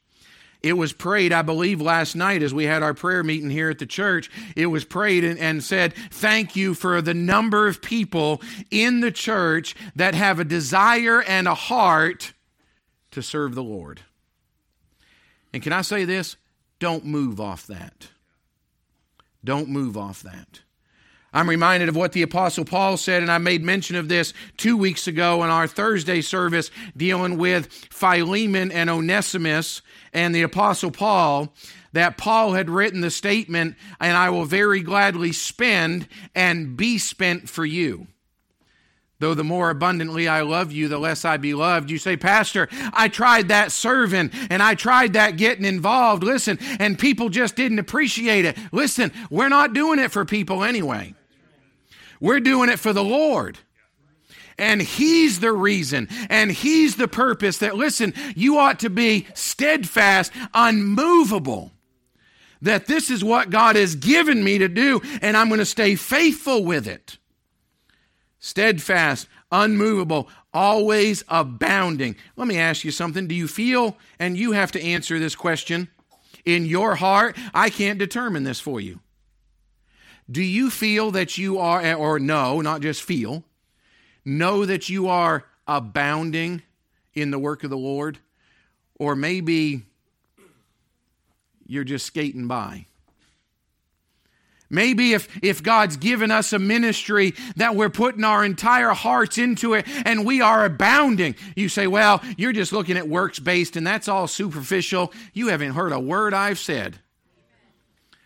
It 0.62 0.74
was 0.74 0.92
prayed, 0.92 1.32
I 1.32 1.42
believe, 1.42 1.80
last 1.80 2.14
night 2.14 2.42
as 2.42 2.54
we 2.54 2.64
had 2.64 2.82
our 2.82 2.94
prayer 2.94 3.24
meeting 3.24 3.50
here 3.50 3.68
at 3.68 3.80
the 3.80 3.86
church. 3.86 4.30
It 4.54 4.66
was 4.66 4.84
prayed 4.84 5.24
and, 5.24 5.38
and, 5.38 5.62
said, 5.62 5.92
Thank 6.10 6.54
you 6.54 6.74
for 6.74 7.02
the 7.02 7.14
number 7.14 7.66
of 7.66 7.82
people 7.82 8.40
in 8.70 9.00
the 9.00 9.10
church 9.10 9.74
that 9.96 10.14
have 10.14 10.38
a 10.38 10.44
desire 10.44 11.20
and 11.22 11.48
a 11.48 11.54
heart 11.54 12.32
to 13.10 13.22
serve 13.22 13.54
the 13.54 13.62
Lord. 13.62 14.02
And 15.52 15.62
can 15.62 15.72
I 15.72 15.82
say 15.82 16.04
this? 16.04 16.36
Don't 16.78 17.04
move 17.04 17.40
off 17.40 17.66
that. 17.66 18.08
Don't 19.44 19.68
move 19.68 19.96
off 19.96 20.22
that. 20.22 20.60
I'm 21.32 21.48
reminded 21.48 21.88
of 21.88 21.96
what 21.96 22.12
the 22.12 22.22
Apostle 22.22 22.64
Paul 22.64 22.96
said, 22.96 23.22
and 23.22 23.32
I 23.32 23.38
made 23.38 23.62
mention 23.62 23.96
of 23.96 24.08
this 24.08 24.34
two 24.58 24.76
weeks 24.76 25.06
ago 25.06 25.42
in 25.42 25.50
our 25.50 25.66
Thursday 25.66 26.20
service 26.20 26.70
dealing 26.96 27.38
with 27.38 27.72
Philemon 27.90 28.70
and 28.70 28.90
Onesimus 28.90 29.80
and 30.12 30.34
the 30.34 30.42
Apostle 30.42 30.90
Paul. 30.90 31.54
That 31.94 32.16
Paul 32.16 32.54
had 32.54 32.70
written 32.70 33.02
the 33.02 33.10
statement, 33.10 33.76
and 34.00 34.16
I 34.16 34.30
will 34.30 34.46
very 34.46 34.80
gladly 34.80 35.32
spend 35.32 36.08
and 36.34 36.74
be 36.74 36.96
spent 36.96 37.50
for 37.50 37.66
you. 37.66 38.06
Though 39.18 39.34
the 39.34 39.44
more 39.44 39.70
abundantly 39.70 40.26
I 40.26 40.40
love 40.40 40.72
you, 40.72 40.88
the 40.88 40.98
less 40.98 41.24
I 41.24 41.36
be 41.36 41.54
loved. 41.54 41.90
You 41.90 41.98
say, 41.98 42.16
Pastor, 42.16 42.68
I 42.92 43.06
tried 43.06 43.48
that 43.48 43.70
serving 43.70 44.32
and 44.50 44.60
I 44.60 44.74
tried 44.74 45.12
that 45.12 45.36
getting 45.36 45.64
involved. 45.64 46.24
Listen, 46.24 46.58
and 46.80 46.98
people 46.98 47.28
just 47.28 47.54
didn't 47.54 47.78
appreciate 47.78 48.46
it. 48.46 48.58
Listen, 48.72 49.12
we're 49.30 49.48
not 49.48 49.74
doing 49.74 50.00
it 50.00 50.10
for 50.10 50.24
people 50.24 50.64
anyway. 50.64 51.14
We're 52.22 52.40
doing 52.40 52.70
it 52.70 52.78
for 52.78 52.92
the 52.92 53.02
Lord. 53.02 53.58
And 54.56 54.80
He's 54.80 55.40
the 55.40 55.52
reason 55.52 56.08
and 56.30 56.52
He's 56.52 56.94
the 56.94 57.08
purpose 57.08 57.58
that, 57.58 57.76
listen, 57.76 58.14
you 58.36 58.58
ought 58.58 58.78
to 58.80 58.90
be 58.90 59.26
steadfast, 59.34 60.30
unmovable. 60.54 61.72
That 62.62 62.86
this 62.86 63.10
is 63.10 63.24
what 63.24 63.50
God 63.50 63.74
has 63.74 63.96
given 63.96 64.44
me 64.44 64.58
to 64.58 64.68
do, 64.68 65.02
and 65.20 65.36
I'm 65.36 65.48
going 65.48 65.58
to 65.58 65.66
stay 65.66 65.96
faithful 65.96 66.64
with 66.64 66.86
it 66.86 67.18
steadfast, 68.38 69.28
unmovable, 69.50 70.28
always 70.54 71.24
abounding. 71.28 72.14
Let 72.36 72.46
me 72.46 72.58
ask 72.58 72.84
you 72.84 72.92
something. 72.92 73.26
Do 73.26 73.34
you 73.34 73.48
feel, 73.48 73.96
and 74.20 74.36
you 74.36 74.52
have 74.52 74.70
to 74.72 74.82
answer 74.82 75.18
this 75.18 75.34
question 75.34 75.88
in 76.44 76.66
your 76.66 76.94
heart? 76.94 77.36
I 77.52 77.68
can't 77.70 77.98
determine 77.98 78.44
this 78.44 78.60
for 78.60 78.80
you. 78.80 79.00
Do 80.32 80.42
you 80.42 80.70
feel 80.70 81.10
that 81.10 81.36
you 81.36 81.58
are, 81.58 81.80
eh, 81.82 81.94
or 81.94 82.18
know, 82.18 82.62
not 82.62 82.80
just 82.80 83.02
feel, 83.02 83.44
know 84.24 84.64
that 84.64 84.88
you 84.88 85.08
are 85.08 85.44
abounding 85.68 86.62
in 87.12 87.30
the 87.30 87.38
work 87.38 87.64
of 87.64 87.70
the 87.70 87.76
Lord? 87.76 88.18
Or 88.98 89.14
maybe 89.14 89.82
you're 91.66 91.84
just 91.84 92.06
skating 92.06 92.48
by. 92.48 92.86
Maybe 94.70 95.12
if, 95.12 95.28
if 95.44 95.62
God's 95.62 95.98
given 95.98 96.30
us 96.30 96.54
a 96.54 96.58
ministry 96.58 97.34
that 97.56 97.76
we're 97.76 97.90
putting 97.90 98.24
our 98.24 98.42
entire 98.42 98.92
hearts 98.92 99.36
into 99.36 99.74
it 99.74 99.84
and 100.06 100.24
we 100.24 100.40
are 100.40 100.64
abounding, 100.64 101.34
you 101.54 101.68
say, 101.68 101.86
well, 101.86 102.22
you're 102.38 102.54
just 102.54 102.72
looking 102.72 102.96
at 102.96 103.06
works 103.06 103.38
based 103.38 103.76
and 103.76 103.86
that's 103.86 104.08
all 104.08 104.26
superficial. 104.26 105.12
You 105.34 105.48
haven't 105.48 105.72
heard 105.72 105.92
a 105.92 106.00
word 106.00 106.32
I've 106.32 106.58
said. 106.58 107.00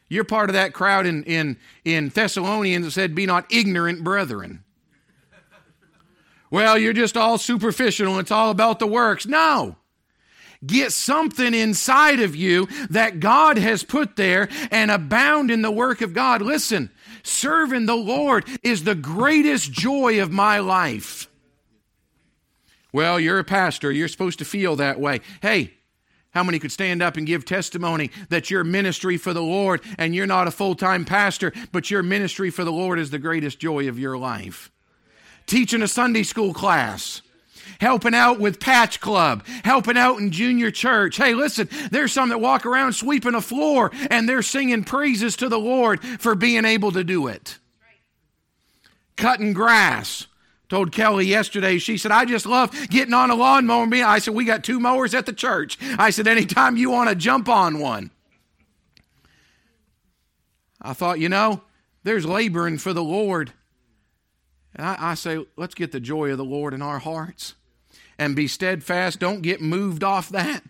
You're 0.08 0.24
part 0.24 0.50
of 0.50 0.54
that 0.54 0.72
crowd 0.72 1.06
in, 1.06 1.24
in, 1.24 1.56
in 1.84 2.10
Thessalonians 2.10 2.84
that 2.84 2.92
said, 2.92 3.14
Be 3.14 3.26
not 3.26 3.52
ignorant, 3.52 4.04
brethren. 4.04 4.62
well, 6.50 6.78
you're 6.78 6.92
just 6.92 7.16
all 7.16 7.38
superficial 7.38 8.12
and 8.12 8.20
it's 8.20 8.30
all 8.30 8.50
about 8.50 8.78
the 8.78 8.86
works. 8.86 9.26
No. 9.26 9.76
Get 10.64 10.92
something 10.92 11.52
inside 11.52 12.20
of 12.20 12.34
you 12.34 12.66
that 12.90 13.20
God 13.20 13.58
has 13.58 13.84
put 13.84 14.16
there 14.16 14.48
and 14.70 14.90
abound 14.90 15.50
in 15.50 15.62
the 15.62 15.70
work 15.70 16.00
of 16.00 16.14
God. 16.14 16.40
Listen, 16.40 16.90
serving 17.22 17.86
the 17.86 17.96
Lord 17.96 18.48
is 18.62 18.84
the 18.84 18.94
greatest 18.94 19.70
joy 19.70 20.22
of 20.22 20.32
my 20.32 20.60
life. 20.60 21.28
Well, 22.92 23.20
you're 23.20 23.38
a 23.38 23.44
pastor. 23.44 23.92
You're 23.92 24.08
supposed 24.08 24.38
to 24.38 24.44
feel 24.46 24.76
that 24.76 24.98
way. 24.98 25.20
Hey, 25.42 25.74
how 26.36 26.44
many 26.44 26.58
could 26.58 26.70
stand 26.70 27.00
up 27.00 27.16
and 27.16 27.26
give 27.26 27.46
testimony 27.46 28.10
that 28.28 28.50
your 28.50 28.62
ministry 28.62 29.16
for 29.16 29.32
the 29.32 29.42
Lord 29.42 29.80
and 29.96 30.14
you're 30.14 30.26
not 30.26 30.46
a 30.46 30.50
full 30.50 30.74
time 30.74 31.06
pastor, 31.06 31.50
but 31.72 31.90
your 31.90 32.02
ministry 32.02 32.50
for 32.50 32.62
the 32.62 32.70
Lord 32.70 32.98
is 32.98 33.08
the 33.08 33.18
greatest 33.18 33.58
joy 33.58 33.88
of 33.88 33.98
your 33.98 34.18
life? 34.18 34.70
Teaching 35.46 35.80
a 35.80 35.88
Sunday 35.88 36.24
school 36.24 36.52
class 36.52 37.22
helping 37.80 38.14
out 38.14 38.38
with 38.38 38.60
Patch 38.60 39.00
Club, 39.00 39.46
helping 39.64 39.96
out 39.96 40.18
in 40.18 40.30
junior 40.30 40.70
church. 40.70 41.16
Hey, 41.16 41.32
listen, 41.32 41.70
there's 41.90 42.12
some 42.12 42.28
that 42.28 42.40
walk 42.40 42.66
around 42.66 42.92
sweeping 42.92 43.34
a 43.34 43.40
floor 43.40 43.90
and 44.10 44.28
they're 44.28 44.42
singing 44.42 44.84
praises 44.84 45.36
to 45.36 45.48
the 45.48 45.58
Lord 45.58 46.02
for 46.02 46.34
being 46.34 46.66
able 46.66 46.92
to 46.92 47.02
do 47.02 47.28
it. 47.28 47.58
Cutting 49.16 49.54
grass. 49.54 50.26
Told 50.68 50.90
Kelly 50.90 51.26
yesterday, 51.26 51.78
she 51.78 51.96
said, 51.96 52.10
I 52.10 52.24
just 52.24 52.44
love 52.44 52.72
getting 52.88 53.14
on 53.14 53.30
a 53.30 53.36
lawnmower. 53.36 53.86
I 54.04 54.18
said, 54.18 54.34
We 54.34 54.44
got 54.44 54.64
two 54.64 54.80
mowers 54.80 55.14
at 55.14 55.24
the 55.26 55.32
church. 55.32 55.78
I 55.96 56.10
said, 56.10 56.26
Anytime 56.26 56.76
you 56.76 56.90
want 56.90 57.08
to 57.08 57.14
jump 57.14 57.48
on 57.48 57.78
one. 57.78 58.10
I 60.82 60.92
thought, 60.92 61.18
you 61.20 61.28
know, 61.28 61.62
there's 62.02 62.26
laboring 62.26 62.78
for 62.78 62.92
the 62.92 63.02
Lord. 63.02 63.52
And 64.74 64.86
I, 64.86 64.96
I, 64.98 65.14
say, 65.14 65.44
let's 65.56 65.74
get 65.74 65.90
the 65.90 66.00
joy 66.00 66.30
of 66.30 66.38
the 66.38 66.44
Lord 66.44 66.74
in 66.74 66.82
our 66.82 66.98
hearts 66.98 67.54
and 68.18 68.36
be 68.36 68.46
steadfast. 68.46 69.18
Don't 69.18 69.42
get 69.42 69.60
moved 69.60 70.04
off 70.04 70.28
that. 70.30 70.62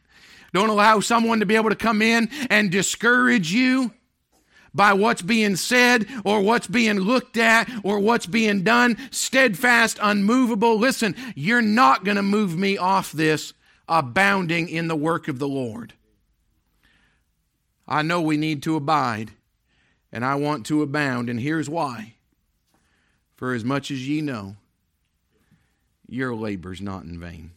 Don't 0.54 0.70
allow 0.70 1.00
someone 1.00 1.40
to 1.40 1.46
be 1.46 1.56
able 1.56 1.70
to 1.70 1.76
come 1.76 2.00
in 2.00 2.30
and 2.48 2.70
discourage 2.70 3.52
you 3.52 3.92
by 4.76 4.92
what's 4.92 5.22
being 5.22 5.56
said 5.56 6.06
or 6.24 6.40
what's 6.40 6.66
being 6.66 7.00
looked 7.00 7.36
at 7.36 7.68
or 7.82 7.98
what's 7.98 8.26
being 8.26 8.62
done. 8.62 8.96
Steadfast, 9.10 9.98
unmovable. 10.00 10.78
Listen, 10.78 11.16
you're 11.34 11.62
not 11.62 12.04
going 12.04 12.16
to 12.16 12.22
move 12.22 12.56
me 12.56 12.76
off 12.76 13.10
this 13.10 13.52
abounding 13.88 14.68
in 14.68 14.88
the 14.88 14.96
work 14.96 15.26
of 15.28 15.38
the 15.38 15.48
Lord. 15.48 15.94
I 17.88 18.02
know 18.02 18.20
we 18.20 18.36
need 18.36 18.62
to 18.64 18.76
abide, 18.76 19.30
and 20.12 20.24
I 20.24 20.34
want 20.34 20.66
to 20.66 20.82
abound, 20.82 21.30
and 21.30 21.40
here's 21.40 21.70
why. 21.70 22.14
For 23.36 23.54
as 23.54 23.64
much 23.64 23.90
as 23.90 24.08
ye 24.08 24.20
know, 24.20 24.56
your 26.08 26.34
labor's 26.34 26.80
not 26.80 27.04
in 27.04 27.18
vain. 27.20 27.52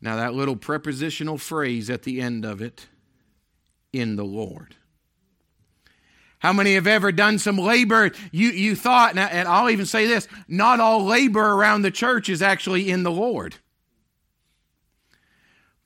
Now, 0.00 0.16
that 0.16 0.34
little 0.34 0.56
prepositional 0.56 1.38
phrase 1.38 1.90
at 1.90 2.02
the 2.02 2.20
end 2.20 2.44
of 2.44 2.62
it, 2.62 2.86
in 3.98 4.16
the 4.16 4.24
Lord. 4.24 4.74
How 6.38 6.52
many 6.52 6.74
have 6.74 6.86
ever 6.86 7.12
done 7.12 7.38
some 7.38 7.58
labor? 7.58 8.12
You, 8.30 8.50
you 8.50 8.76
thought, 8.76 9.16
and 9.16 9.48
I'll 9.48 9.70
even 9.70 9.86
say 9.86 10.06
this 10.06 10.28
not 10.48 10.80
all 10.80 11.04
labor 11.04 11.40
around 11.40 11.82
the 11.82 11.90
church 11.90 12.28
is 12.28 12.42
actually 12.42 12.90
in 12.90 13.02
the 13.02 13.10
Lord. 13.10 13.56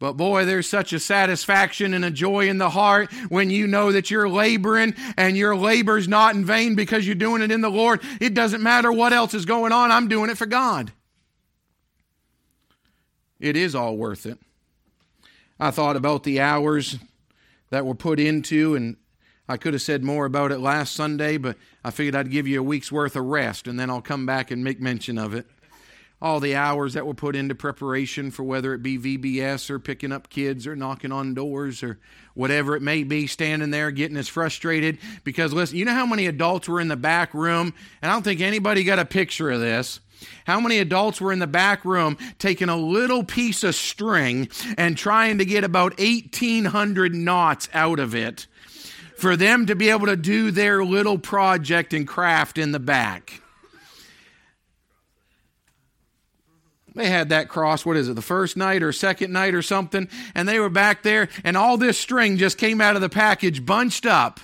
But 0.01 0.15
boy, 0.15 0.47
there's 0.47 0.67
such 0.67 0.95
a 0.95 0.99
satisfaction 0.99 1.93
and 1.93 2.05
a 2.05 2.11
joy 2.11 2.49
in 2.49 2.57
the 2.57 2.71
heart 2.71 3.13
when 3.29 3.51
you 3.51 3.67
know 3.67 3.93
that 3.93 4.11
you're 4.11 4.31
laboring 4.31 4.95
and 5.17 5.37
your 5.37 5.55
labor's 5.55 6.09
not 6.09 6.35
in 6.35 6.45
vain 6.45 6.75
because 6.75 7.07
you're 7.07 7.15
doing 7.15 7.43
it 7.43 7.51
in 7.51 7.61
the 7.61 7.71
Lord. 7.71 8.01
It 8.19 8.33
doesn't 8.33 8.63
matter 8.63 8.91
what 8.91 9.13
else 9.13 9.35
is 9.35 9.45
going 9.45 9.73
on, 9.73 9.91
I'm 9.91 10.09
doing 10.09 10.31
it 10.31 10.39
for 10.39 10.47
God. 10.47 10.91
It 13.39 13.57
is 13.57 13.75
all 13.75 13.97
worth 13.97 14.27
it. 14.27 14.39
I 15.59 15.71
thought 15.71 15.97
about 15.97 16.25
the 16.25 16.41
hours 16.41 16.99
that 17.71 17.87
were 17.87 17.95
put 17.95 18.21
into, 18.21 18.75
and 18.75 18.97
I 19.49 19.57
could 19.57 19.73
have 19.73 19.83
said 19.83 20.05
more 20.05 20.27
about 20.27 20.53
it 20.53 20.59
last 20.59 20.95
Sunday, 20.95 21.37
but 21.37 21.57
I 21.85 21.91
figured 21.91 22.15
I'd 22.15 22.31
give 22.31 22.47
you 22.47 22.61
a 22.61 22.63
week's 22.63 22.93
worth 22.93 23.17
of 23.17 23.25
rest 23.25 23.67
and 23.67 23.79
then 23.79 23.91
I'll 23.91 24.03
come 24.03 24.27
back 24.27 24.51
and 24.51 24.63
make 24.63 24.81
mention 24.81 25.19
of 25.19 25.35
it 25.35 25.47
all 26.23 26.41
the 26.41 26.55
hours 26.55 26.95
that 26.95 27.07
were 27.07 27.15
put 27.15 27.35
into 27.35 27.55
preparation 27.55 28.31
for 28.31 28.43
whether 28.43 28.75
it 28.75 28.83
be 28.83 28.99
VBS 28.99 29.71
or 29.71 29.79
picking 29.79 30.13
up 30.13 30.29
kids 30.29 30.67
or 30.67 30.77
knocking 30.77 31.13
on 31.13 31.35
doors 31.35 31.83
or 31.83 31.99
whatever 32.35 32.77
it 32.77 32.83
may 32.83 33.03
be, 33.03 33.27
standing 33.27 33.71
there 33.71 33.91
getting 33.91 34.17
as 34.17 34.29
frustrated. 34.29 34.99
Because 35.25 35.53
listen, 35.53 35.79
you 35.79 35.85
know 35.85 35.95
how 35.95 36.07
many 36.07 36.27
adults 36.27 36.69
were 36.69 36.81
in 36.81 36.89
the 36.89 36.97
back 36.97 37.33
room? 37.33 37.73
And 38.03 38.11
I 38.11 38.15
don't 38.15 38.23
think 38.23 38.41
anybody 38.41 38.85
got 38.85 38.99
a 38.99 39.05
picture 39.05 39.51
of 39.51 39.61
this. 39.61 40.01
How 40.45 40.61
many 40.61 40.79
adults 40.79 41.21
were 41.21 41.33
in 41.33 41.39
the 41.39 41.47
back 41.47 41.85
room 41.85 42.19
taking 42.39 42.69
a 42.69 42.77
little 42.77 43.25
piece 43.25 43.65
of 43.65 43.75
string 43.75 44.49
and 44.77 44.97
trying 44.97 45.39
to 45.39 45.45
get 45.45 45.65
about 45.65 45.99
1,800 45.99 47.15
knots 47.15 47.69
out 47.73 47.99
of 47.99 48.15
it 48.15 48.47
for 49.17 49.37
them 49.37 49.67
to 49.67 49.77
be 49.77 49.91
able 49.91 50.07
to 50.07 50.17
do 50.17 50.51
their 50.51 50.85
little 50.85 51.19
project 51.19 51.93
and 51.93 52.07
craft 52.07 52.59
in 52.59 52.73
the 52.73 52.81
back? 52.81 53.43
They 56.95 57.09
had 57.09 57.29
that 57.29 57.49
cross, 57.49 57.87
what 57.87 57.97
is 57.97 58.09
it, 58.09 58.15
the 58.15 58.23
first 58.23 58.57
night 58.57 58.83
or 58.83 58.93
second 58.93 59.33
night 59.33 59.55
or 59.55 59.63
something, 59.63 60.09
and 60.35 60.49
they 60.49 60.59
were 60.59 60.69
back 60.69 61.03
there, 61.03 61.29
and 61.45 61.57
all 61.57 61.77
this 61.77 61.99
string 61.99 62.37
just 62.37 62.59
came 62.59 62.81
out 62.81 62.97
of 62.97 63.01
the 63.01 63.09
package 63.09 63.65
bunched 63.65 64.07
up. 64.07 64.41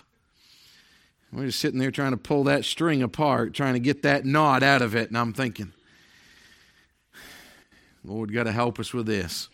We're 1.37 1.45
just 1.45 1.61
sitting 1.61 1.79
there 1.79 1.91
trying 1.91 2.13
to 2.13 2.17
pull 2.17 2.45
that 2.45 2.65
string 2.65 3.03
apart, 3.03 3.53
trying 3.53 3.75
to 3.75 3.79
get 3.79 4.01
that 4.05 4.25
knot 4.25 4.63
out 4.63 4.81
of 4.81 4.97
it, 4.97 5.09
and 5.09 5.19
I'm 5.19 5.35
thinking, 5.35 5.75
Lord, 8.03 8.33
got 8.33 8.45
to 8.45 8.53
help 8.53 8.81
us 8.81 8.95
with 8.95 9.05
this. 9.05 9.51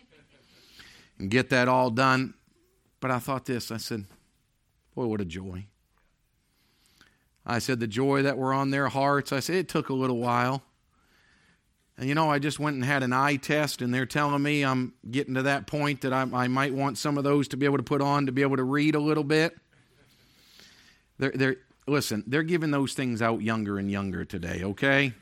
and 1.19 1.29
get 1.29 1.49
that 1.49 1.67
all 1.67 1.89
done. 1.89 2.35
But 3.01 3.11
I 3.11 3.19
thought 3.19 3.45
this 3.45 3.69
I 3.69 3.75
said, 3.75 4.05
boy, 4.95 5.07
what 5.07 5.19
a 5.19 5.25
joy. 5.25 5.65
I 7.45 7.59
said, 7.59 7.81
the 7.81 7.87
joy 7.87 8.21
that 8.21 8.37
were 8.37 8.53
on 8.53 8.71
their 8.71 8.87
hearts. 8.87 9.33
I 9.33 9.41
said, 9.41 9.57
it 9.57 9.67
took 9.67 9.89
a 9.89 9.93
little 9.93 10.19
while. 10.19 10.63
And 11.97 12.07
you 12.07 12.15
know, 12.15 12.31
I 12.31 12.39
just 12.39 12.61
went 12.61 12.75
and 12.75 12.85
had 12.85 13.03
an 13.03 13.11
eye 13.11 13.35
test, 13.35 13.81
and 13.81 13.93
they're 13.93 14.05
telling 14.05 14.41
me 14.41 14.63
I'm 14.63 14.93
getting 15.11 15.33
to 15.33 15.41
that 15.43 15.67
point 15.67 15.99
that 16.01 16.13
I, 16.13 16.21
I 16.31 16.47
might 16.47 16.73
want 16.73 16.97
some 16.97 17.17
of 17.17 17.25
those 17.25 17.49
to 17.49 17.57
be 17.57 17.65
able 17.65 17.77
to 17.77 17.83
put 17.83 18.01
on 18.01 18.27
to 18.27 18.31
be 18.31 18.41
able 18.41 18.55
to 18.55 18.63
read 18.63 18.95
a 18.95 19.01
little 19.01 19.25
bit. 19.25 19.57
They're, 21.19 21.31
they're, 21.31 21.57
listen, 21.87 22.23
they're 22.27 22.43
giving 22.43 22.71
those 22.71 22.93
things 22.93 23.21
out 23.21 23.41
younger 23.41 23.77
and 23.77 23.91
younger 23.91 24.25
today, 24.25 24.61
okay? 24.63 25.13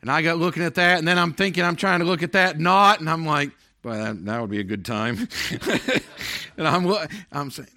And 0.00 0.10
I 0.10 0.22
got 0.22 0.38
looking 0.38 0.62
at 0.62 0.74
that, 0.76 0.98
and 0.98 1.06
then 1.06 1.18
I'm 1.18 1.32
thinking 1.32 1.64
I'm 1.64 1.76
trying 1.76 2.00
to 2.00 2.04
look 2.04 2.22
at 2.22 2.32
that 2.32 2.58
knot, 2.58 3.00
and 3.00 3.08
I'm 3.08 3.24
like, 3.24 3.50
boy, 3.82 3.96
that, 3.96 4.24
that 4.24 4.40
would 4.40 4.50
be 4.50 4.60
a 4.60 4.64
good 4.64 4.84
time. 4.84 5.28
and 6.56 6.66
I'm, 6.66 6.92
I'm 7.30 7.50
saying, 7.50 7.68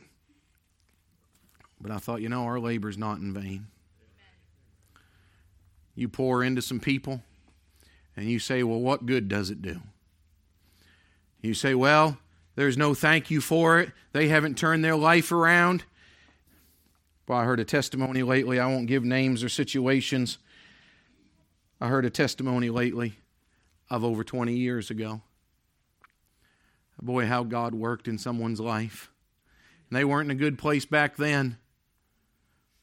but 1.79 1.91
I 1.91 1.97
thought, 1.97 2.21
you 2.21 2.29
know, 2.29 2.45
our 2.45 2.59
labor's 2.59 2.97
not 2.97 3.19
in 3.19 3.33
vain. 3.33 3.67
You 5.93 6.09
pour 6.09 6.43
into 6.43 6.61
some 6.61 6.79
people, 6.79 7.21
and 8.17 8.29
you 8.29 8.39
say, 8.39 8.63
well, 8.63 8.79
what 8.79 9.05
good 9.05 9.27
does 9.27 9.49
it 9.49 9.61
do? 9.61 9.81
You 11.41 11.53
say, 11.53 11.75
well, 11.75 12.17
there's 12.55 12.77
no 12.77 12.93
thank 12.93 13.29
you 13.29 13.39
for 13.39 13.79
it. 13.79 13.91
They 14.13 14.29
haven't 14.29 14.57
turned 14.57 14.83
their 14.83 14.95
life 14.95 15.31
around. 15.31 15.83
Well, 17.27 17.39
I 17.39 17.45
heard 17.45 17.59
a 17.59 17.65
testimony 17.65 18.23
lately. 18.23 18.59
I 18.59 18.67
won't 18.67 18.87
give 18.87 19.03
names 19.03 19.43
or 19.43 19.49
situations. 19.49 20.37
I 21.81 21.87
heard 21.87 22.05
a 22.05 22.09
testimony 22.09 22.69
lately 22.69 23.13
of 23.89 24.03
over 24.03 24.23
20 24.23 24.53
years 24.53 24.89
ago. 24.89 25.21
Boy, 27.01 27.25
how 27.25 27.43
God 27.43 27.75
worked 27.75 28.07
in 28.07 28.17
someone's 28.17 28.59
life. 28.59 29.11
And 29.89 29.97
they 29.97 30.05
weren't 30.05 30.31
in 30.31 30.37
a 30.37 30.39
good 30.39 30.57
place 30.57 30.85
back 30.85 31.17
then. 31.17 31.57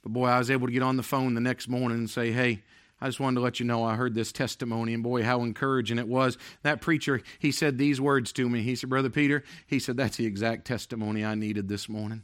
But 0.03 0.13
boy, 0.13 0.27
I 0.27 0.39
was 0.39 0.51
able 0.51 0.67
to 0.67 0.73
get 0.73 0.83
on 0.83 0.97
the 0.97 1.03
phone 1.03 1.35
the 1.35 1.41
next 1.41 1.69
morning 1.69 1.99
and 1.99 2.11
say, 2.11 2.33
hey, 2.33 2.63
I 3.01 3.07
just 3.07 3.21
wanted 3.21 3.37
to 3.37 3.41
let 3.41 3.59
you 3.59 3.67
know 3.67 3.83
I 3.83 3.97
heard 3.97 4.15
this 4.15 4.31
testimony, 4.31 4.95
and 4.95 5.03
boy, 5.03 5.25
how 5.25 5.43
encouraging 5.43 5.99
it 5.99 6.07
was. 6.07 6.39
That 6.63 6.81
preacher, 6.81 7.21
he 7.41 7.51
said 7.51 7.77
these 7.77 8.01
words 8.01 8.33
to 8.35 8.49
me. 8.49 8.63
He 8.63 8.77
said, 8.77 8.91
Brother 8.91 9.11
Peter, 9.11 9.43
he 9.67 9.81
said, 9.81 9.97
that's 9.97 10.19
the 10.19 10.27
exact 10.27 10.67
testimony 10.67 11.25
I 11.25 11.35
needed 11.35 11.69
this 11.69 11.89
morning. 11.89 12.23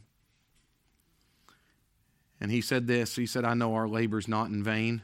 And 2.39 2.51
he 2.51 2.61
said 2.61 2.87
this 2.87 3.15
He 3.15 3.25
said, 3.25 3.45
I 3.45 3.53
know 3.53 3.75
our 3.75 3.87
labor's 3.87 4.27
not 4.27 4.49
in 4.49 4.63
vain 4.63 5.01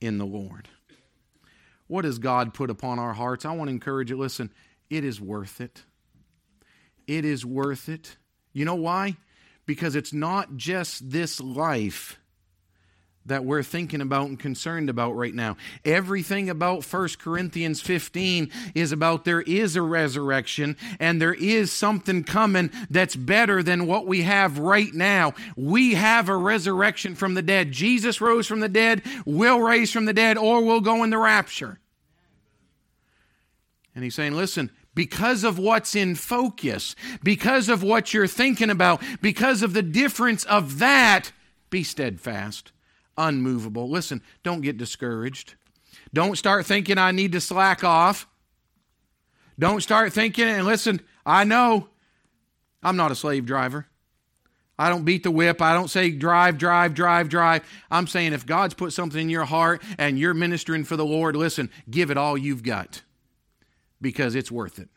in 0.00 0.18
the 0.18 0.26
Lord. 0.26 0.68
What 1.86 2.04
has 2.04 2.18
God 2.18 2.54
put 2.54 2.70
upon 2.70 3.00
our 3.00 3.14
hearts? 3.14 3.44
I 3.44 3.52
want 3.52 3.68
to 3.68 3.74
encourage 3.74 4.10
you 4.10 4.16
listen, 4.16 4.52
it 4.88 5.04
is 5.04 5.20
worth 5.20 5.60
it. 5.60 5.82
It 7.08 7.24
is 7.24 7.44
worth 7.44 7.88
it. 7.88 8.16
You 8.52 8.64
know 8.64 8.76
why? 8.76 9.16
Because 9.66 9.96
it's 9.96 10.12
not 10.12 10.56
just 10.56 11.10
this 11.10 11.40
life 11.40 12.19
that 13.26 13.44
we're 13.44 13.62
thinking 13.62 14.00
about 14.00 14.28
and 14.28 14.38
concerned 14.38 14.88
about 14.88 15.12
right 15.12 15.34
now. 15.34 15.56
Everything 15.84 16.48
about 16.48 16.84
1 16.84 17.08
Corinthians 17.18 17.80
15 17.80 18.50
is 18.74 18.92
about 18.92 19.24
there 19.24 19.42
is 19.42 19.76
a 19.76 19.82
resurrection 19.82 20.76
and 20.98 21.20
there 21.20 21.34
is 21.34 21.70
something 21.70 22.24
coming 22.24 22.70
that's 22.88 23.16
better 23.16 23.62
than 23.62 23.86
what 23.86 24.06
we 24.06 24.22
have 24.22 24.58
right 24.58 24.92
now. 24.94 25.34
We 25.54 25.94
have 25.94 26.28
a 26.28 26.36
resurrection 26.36 27.14
from 27.14 27.34
the 27.34 27.42
dead. 27.42 27.72
Jesus 27.72 28.20
rose 28.20 28.46
from 28.46 28.60
the 28.60 28.68
dead, 28.68 29.02
We'll 29.26 29.60
raise 29.60 29.92
from 29.92 30.06
the 30.06 30.12
dead, 30.12 30.38
or 30.38 30.64
we'll 30.64 30.80
go 30.80 31.04
in 31.04 31.10
the 31.10 31.18
rapture. 31.18 31.78
And 33.94 34.04
he's 34.04 34.14
saying, 34.14 34.34
listen, 34.34 34.70
because 34.94 35.44
of 35.44 35.58
what's 35.58 35.94
in 35.94 36.14
focus, 36.14 36.96
because 37.22 37.68
of 37.68 37.82
what 37.82 38.14
you're 38.14 38.26
thinking 38.26 38.70
about, 38.70 39.02
because 39.20 39.62
of 39.62 39.72
the 39.72 39.82
difference 39.82 40.44
of 40.44 40.78
that, 40.78 41.32
be 41.70 41.82
steadfast 41.82 42.72
unmovable. 43.28 43.88
Listen, 43.88 44.22
don't 44.42 44.60
get 44.60 44.76
discouraged. 44.76 45.54
Don't 46.12 46.36
start 46.36 46.66
thinking 46.66 46.98
I 46.98 47.12
need 47.12 47.32
to 47.32 47.40
slack 47.40 47.84
off. 47.84 48.26
Don't 49.58 49.82
start 49.82 50.12
thinking, 50.12 50.48
and 50.48 50.66
listen, 50.66 51.00
I 51.24 51.44
know 51.44 51.88
I'm 52.82 52.96
not 52.96 53.12
a 53.12 53.14
slave 53.14 53.44
driver. 53.44 53.86
I 54.78 54.88
don't 54.88 55.04
beat 55.04 55.24
the 55.24 55.30
whip. 55.30 55.60
I 55.60 55.74
don't 55.74 55.88
say 55.88 56.10
drive, 56.10 56.56
drive, 56.56 56.94
drive, 56.94 57.28
drive. 57.28 57.68
I'm 57.90 58.06
saying 58.06 58.32
if 58.32 58.46
God's 58.46 58.72
put 58.72 58.94
something 58.94 59.20
in 59.20 59.28
your 59.28 59.44
heart 59.44 59.82
and 59.98 60.18
you're 60.18 60.32
ministering 60.32 60.84
for 60.84 60.96
the 60.96 61.04
Lord, 61.04 61.36
listen, 61.36 61.68
give 61.90 62.10
it 62.10 62.16
all 62.16 62.38
you've 62.38 62.62
got 62.62 63.02
because 64.00 64.34
it's 64.34 64.50
worth 64.50 64.78
it. 64.78 64.88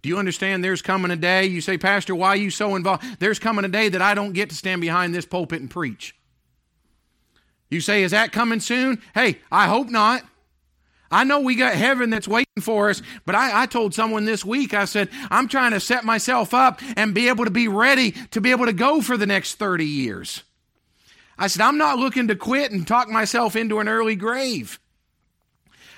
Do 0.00 0.08
you 0.08 0.16
understand 0.18 0.64
there's 0.64 0.80
coming 0.80 1.10
a 1.10 1.16
day? 1.16 1.44
You 1.44 1.60
say, 1.60 1.76
Pastor, 1.76 2.14
why 2.14 2.28
are 2.28 2.36
you 2.36 2.50
so 2.50 2.76
involved? 2.76 3.04
There's 3.20 3.38
coming 3.38 3.66
a 3.66 3.68
day 3.68 3.90
that 3.90 4.00
I 4.00 4.14
don't 4.14 4.32
get 4.32 4.48
to 4.48 4.56
stand 4.56 4.80
behind 4.80 5.14
this 5.14 5.26
pulpit 5.26 5.60
and 5.60 5.70
preach. 5.70 6.14
You 7.74 7.80
say, 7.80 8.04
is 8.04 8.12
that 8.12 8.30
coming 8.30 8.60
soon? 8.60 9.02
Hey, 9.14 9.40
I 9.50 9.66
hope 9.66 9.90
not. 9.90 10.22
I 11.10 11.24
know 11.24 11.40
we 11.40 11.56
got 11.56 11.74
heaven 11.74 12.08
that's 12.08 12.28
waiting 12.28 12.46
for 12.60 12.88
us, 12.88 13.02
but 13.26 13.34
I, 13.34 13.62
I, 13.62 13.66
told 13.66 13.94
someone 13.94 14.24
this 14.24 14.44
week, 14.44 14.74
I 14.74 14.84
said, 14.84 15.08
I'm 15.28 15.48
trying 15.48 15.72
to 15.72 15.80
set 15.80 16.04
myself 16.04 16.54
up 16.54 16.80
and 16.96 17.12
be 17.14 17.28
able 17.28 17.46
to 17.46 17.50
be 17.50 17.66
ready 17.66 18.12
to 18.30 18.40
be 18.40 18.52
able 18.52 18.66
to 18.66 18.72
go 18.72 19.00
for 19.00 19.16
the 19.16 19.26
next 19.26 19.56
30 19.56 19.84
years. 19.84 20.44
I 21.36 21.48
said, 21.48 21.62
I'm 21.62 21.78
not 21.78 21.98
looking 21.98 22.28
to 22.28 22.36
quit 22.36 22.70
and 22.70 22.86
talk 22.86 23.08
myself 23.08 23.56
into 23.56 23.80
an 23.80 23.88
early 23.88 24.14
grave. 24.14 24.78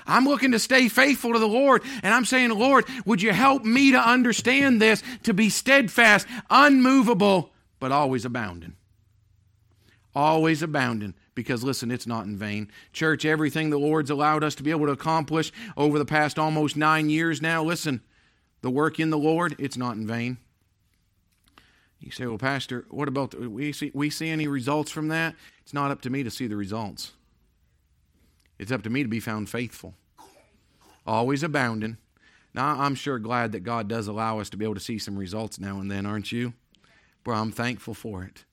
I'm 0.07 0.25
looking 0.25 0.53
to 0.53 0.59
stay 0.59 0.89
faithful 0.89 1.35
to 1.35 1.39
the 1.39 1.47
Lord. 1.47 1.83
And 2.03 2.15
I'm 2.15 2.25
saying, 2.25 2.51
Lord, 2.51 2.87
would 3.05 3.21
you 3.21 3.33
help 3.33 3.65
me 3.65 3.93
to 3.93 3.99
understand 3.99 4.81
this, 4.81 5.03
to 5.25 5.35
be 5.35 5.51
steadfast, 5.51 6.27
unmovable, 6.49 7.51
but 7.81 7.93
always 7.93 8.25
abounding? 8.25 8.77
Always 10.15 10.63
abounding 10.63 11.13
because 11.37 11.63
listen, 11.63 11.93
it's 11.93 12.07
not 12.07 12.25
in 12.25 12.37
vain. 12.37 12.69
Church, 12.93 13.25
everything 13.25 13.71
the 13.71 13.79
Lord's 13.79 14.11
allowed 14.11 14.43
us 14.43 14.57
to 14.57 14.65
be 14.65 14.73
able 14.73 14.87
to 14.87 14.93
accomplish 14.93 15.53
over 15.77 16.01
the 16.01 16.05
past 16.05 16.37
almost 16.37 16.77
nine 16.77 17.09
years 17.09 17.41
now, 17.41 17.63
listen, 17.63 18.03
the 18.63 18.71
work 18.71 18.99
in 18.99 19.11
the 19.11 19.19
Lord, 19.19 19.55
it's 19.61 19.77
not 19.77 19.95
in 19.95 20.07
vain. 20.09 20.39
You 22.01 22.11
say, 22.11 22.27
well, 22.27 22.39
Pastor, 22.39 22.87
what 22.91 23.07
about 23.07 23.31
the, 23.31 23.49
we 23.49 23.73
see 23.73 23.93
we 23.95 24.11
see 24.11 24.29
any 24.29 24.49
results 24.49 24.91
from 24.91 25.09
that? 25.09 25.37
It's 25.63 25.73
not 25.73 25.91
up 25.91 26.01
to 26.03 26.11
me 26.11 26.25
to 26.25 26.31
see 26.31 26.47
the 26.47 26.57
results. 26.57 27.13
It's 28.59 28.73
up 28.73 28.83
to 28.83 28.91
me 28.91 29.03
to 29.03 29.09
be 29.09 29.21
found 29.21 29.49
faithful, 29.49 29.95
always 31.07 31.43
abounding. 31.43 31.99
Now, 32.55 32.81
I'm 32.81 32.95
sure 32.95 33.19
glad 33.19 33.53
that 33.53 33.61
God 33.61 33.87
does 33.87 34.09
allow 34.09 34.41
us 34.41 34.49
to 34.51 34.57
be 34.57 34.65
able 34.65 34.75
to 34.75 34.81
see 34.81 34.99
some 34.99 35.19
results 35.19 35.61
now 35.61 35.79
and 35.79 35.91
then, 35.91 36.07
aren't 36.07 36.33
you? 36.33 36.55
But 37.23 37.33
I'm 37.33 37.53
thankful 37.53 37.93
for 37.93 38.25
it 38.25 38.45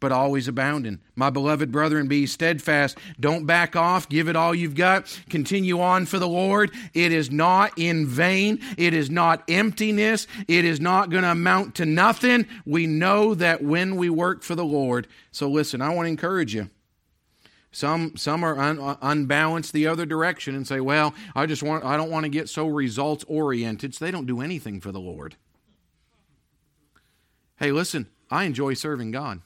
but 0.00 0.10
always 0.12 0.48
abounding. 0.48 1.00
My 1.14 1.30
beloved 1.30 1.70
brethren, 1.70 2.08
be 2.08 2.26
steadfast. 2.26 2.98
Don't 3.20 3.46
back 3.46 3.76
off. 3.76 4.08
Give 4.08 4.28
it 4.28 4.36
all 4.36 4.54
you've 4.54 4.74
got. 4.74 5.06
Continue 5.28 5.80
on 5.80 6.06
for 6.06 6.18
the 6.18 6.28
Lord. 6.28 6.72
It 6.94 7.12
is 7.12 7.30
not 7.30 7.72
in 7.76 8.06
vain. 8.06 8.58
It 8.78 8.94
is 8.94 9.10
not 9.10 9.44
emptiness. 9.48 10.26
It 10.48 10.64
is 10.64 10.80
not 10.80 11.10
going 11.10 11.22
to 11.22 11.30
amount 11.30 11.76
to 11.76 11.86
nothing. 11.86 12.46
We 12.64 12.86
know 12.86 13.34
that 13.34 13.62
when 13.62 13.96
we 13.96 14.08
work 14.10 14.42
for 14.42 14.54
the 14.54 14.64
Lord. 14.64 15.06
So 15.30 15.48
listen, 15.48 15.82
I 15.82 15.94
want 15.94 16.06
to 16.06 16.10
encourage 16.10 16.54
you. 16.54 16.70
Some 17.72 18.16
some 18.16 18.42
are 18.42 18.58
un, 18.58 18.80
uh, 18.80 18.96
unbalanced 19.00 19.72
the 19.72 19.86
other 19.86 20.04
direction 20.04 20.56
and 20.56 20.66
say, 20.66 20.80
"Well, 20.80 21.14
I 21.36 21.46
just 21.46 21.62
want 21.62 21.84
I 21.84 21.96
don't 21.96 22.10
want 22.10 22.24
to 22.24 22.28
get 22.28 22.48
so 22.48 22.66
results 22.66 23.24
oriented." 23.28 23.94
So 23.94 24.04
they 24.04 24.10
don't 24.10 24.26
do 24.26 24.40
anything 24.40 24.80
for 24.80 24.90
the 24.90 24.98
Lord. 24.98 25.36
Hey, 27.56 27.70
listen, 27.70 28.08
I 28.28 28.44
enjoy 28.44 28.74
serving 28.74 29.12
God. 29.12 29.42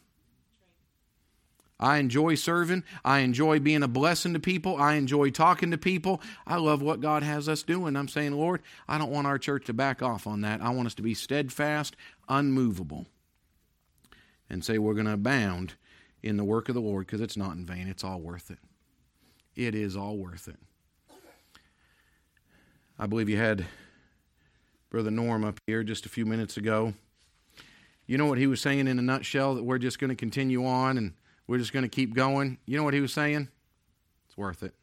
I 1.80 1.98
enjoy 1.98 2.36
serving. 2.36 2.84
I 3.04 3.20
enjoy 3.20 3.58
being 3.58 3.82
a 3.82 3.88
blessing 3.88 4.32
to 4.34 4.40
people. 4.40 4.76
I 4.76 4.94
enjoy 4.94 5.30
talking 5.30 5.70
to 5.72 5.78
people. 5.78 6.20
I 6.46 6.56
love 6.56 6.82
what 6.82 7.00
God 7.00 7.22
has 7.22 7.48
us 7.48 7.62
doing. 7.62 7.96
I'm 7.96 8.08
saying, 8.08 8.32
Lord, 8.32 8.62
I 8.86 8.96
don't 8.96 9.10
want 9.10 9.26
our 9.26 9.38
church 9.38 9.66
to 9.66 9.72
back 9.72 10.00
off 10.00 10.26
on 10.26 10.42
that. 10.42 10.60
I 10.60 10.70
want 10.70 10.86
us 10.86 10.94
to 10.94 11.02
be 11.02 11.14
steadfast, 11.14 11.96
unmovable, 12.28 13.06
and 14.48 14.64
say 14.64 14.78
we're 14.78 14.94
going 14.94 15.06
to 15.06 15.12
abound 15.12 15.74
in 16.22 16.36
the 16.36 16.44
work 16.44 16.68
of 16.68 16.74
the 16.74 16.80
Lord 16.80 17.06
because 17.06 17.20
it's 17.20 17.36
not 17.36 17.56
in 17.56 17.66
vain. 17.66 17.88
It's 17.88 18.04
all 18.04 18.20
worth 18.20 18.50
it. 18.50 18.58
It 19.56 19.74
is 19.74 19.96
all 19.96 20.16
worth 20.16 20.48
it. 20.48 20.56
I 22.98 23.06
believe 23.06 23.28
you 23.28 23.36
had 23.36 23.66
Brother 24.90 25.10
Norm 25.10 25.44
up 25.44 25.58
here 25.66 25.82
just 25.82 26.06
a 26.06 26.08
few 26.08 26.24
minutes 26.24 26.56
ago. 26.56 26.94
You 28.06 28.16
know 28.16 28.26
what 28.26 28.38
he 28.38 28.46
was 28.46 28.60
saying 28.60 28.86
in 28.86 28.98
a 28.98 29.02
nutshell 29.02 29.56
that 29.56 29.64
we're 29.64 29.78
just 29.78 29.98
going 29.98 30.10
to 30.10 30.14
continue 30.14 30.64
on 30.64 30.96
and 30.98 31.14
we're 31.46 31.58
just 31.58 31.72
going 31.72 31.84
to 31.84 31.88
keep 31.88 32.14
going. 32.14 32.58
You 32.66 32.76
know 32.76 32.84
what 32.84 32.94
he 32.94 33.00
was 33.00 33.12
saying? 33.12 33.48
It's 34.26 34.36
worth 34.36 34.62
it. 34.62 34.74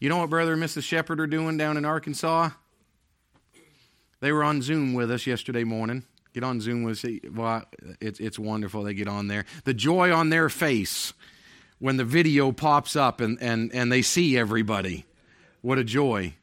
You 0.00 0.08
know 0.08 0.18
what 0.18 0.30
Brother 0.30 0.52
and 0.52 0.62
Mrs. 0.62 0.84
Shepherd 0.84 1.20
are 1.20 1.26
doing 1.26 1.56
down 1.56 1.76
in 1.76 1.84
Arkansas? 1.84 2.50
They 4.20 4.32
were 4.32 4.44
on 4.44 4.62
Zoom 4.62 4.94
with 4.94 5.10
us 5.10 5.26
yesterday 5.26 5.64
morning. 5.64 6.04
Get 6.32 6.44
on 6.44 6.60
Zoom 6.60 6.84
with 6.84 7.04
us. 7.04 7.10
Well, 7.32 7.64
it's, 8.00 8.20
it's 8.20 8.38
wonderful 8.38 8.82
they 8.82 8.94
get 8.94 9.08
on 9.08 9.28
there. 9.28 9.44
The 9.64 9.74
joy 9.74 10.12
on 10.12 10.30
their 10.30 10.48
face 10.48 11.12
when 11.78 11.96
the 11.96 12.04
video 12.04 12.52
pops 12.52 12.96
up 12.96 13.20
and, 13.20 13.38
and, 13.40 13.72
and 13.74 13.90
they 13.90 14.02
see 14.02 14.38
everybody. 14.38 15.04
What 15.62 15.78
a 15.78 15.84
joy. 15.84 16.34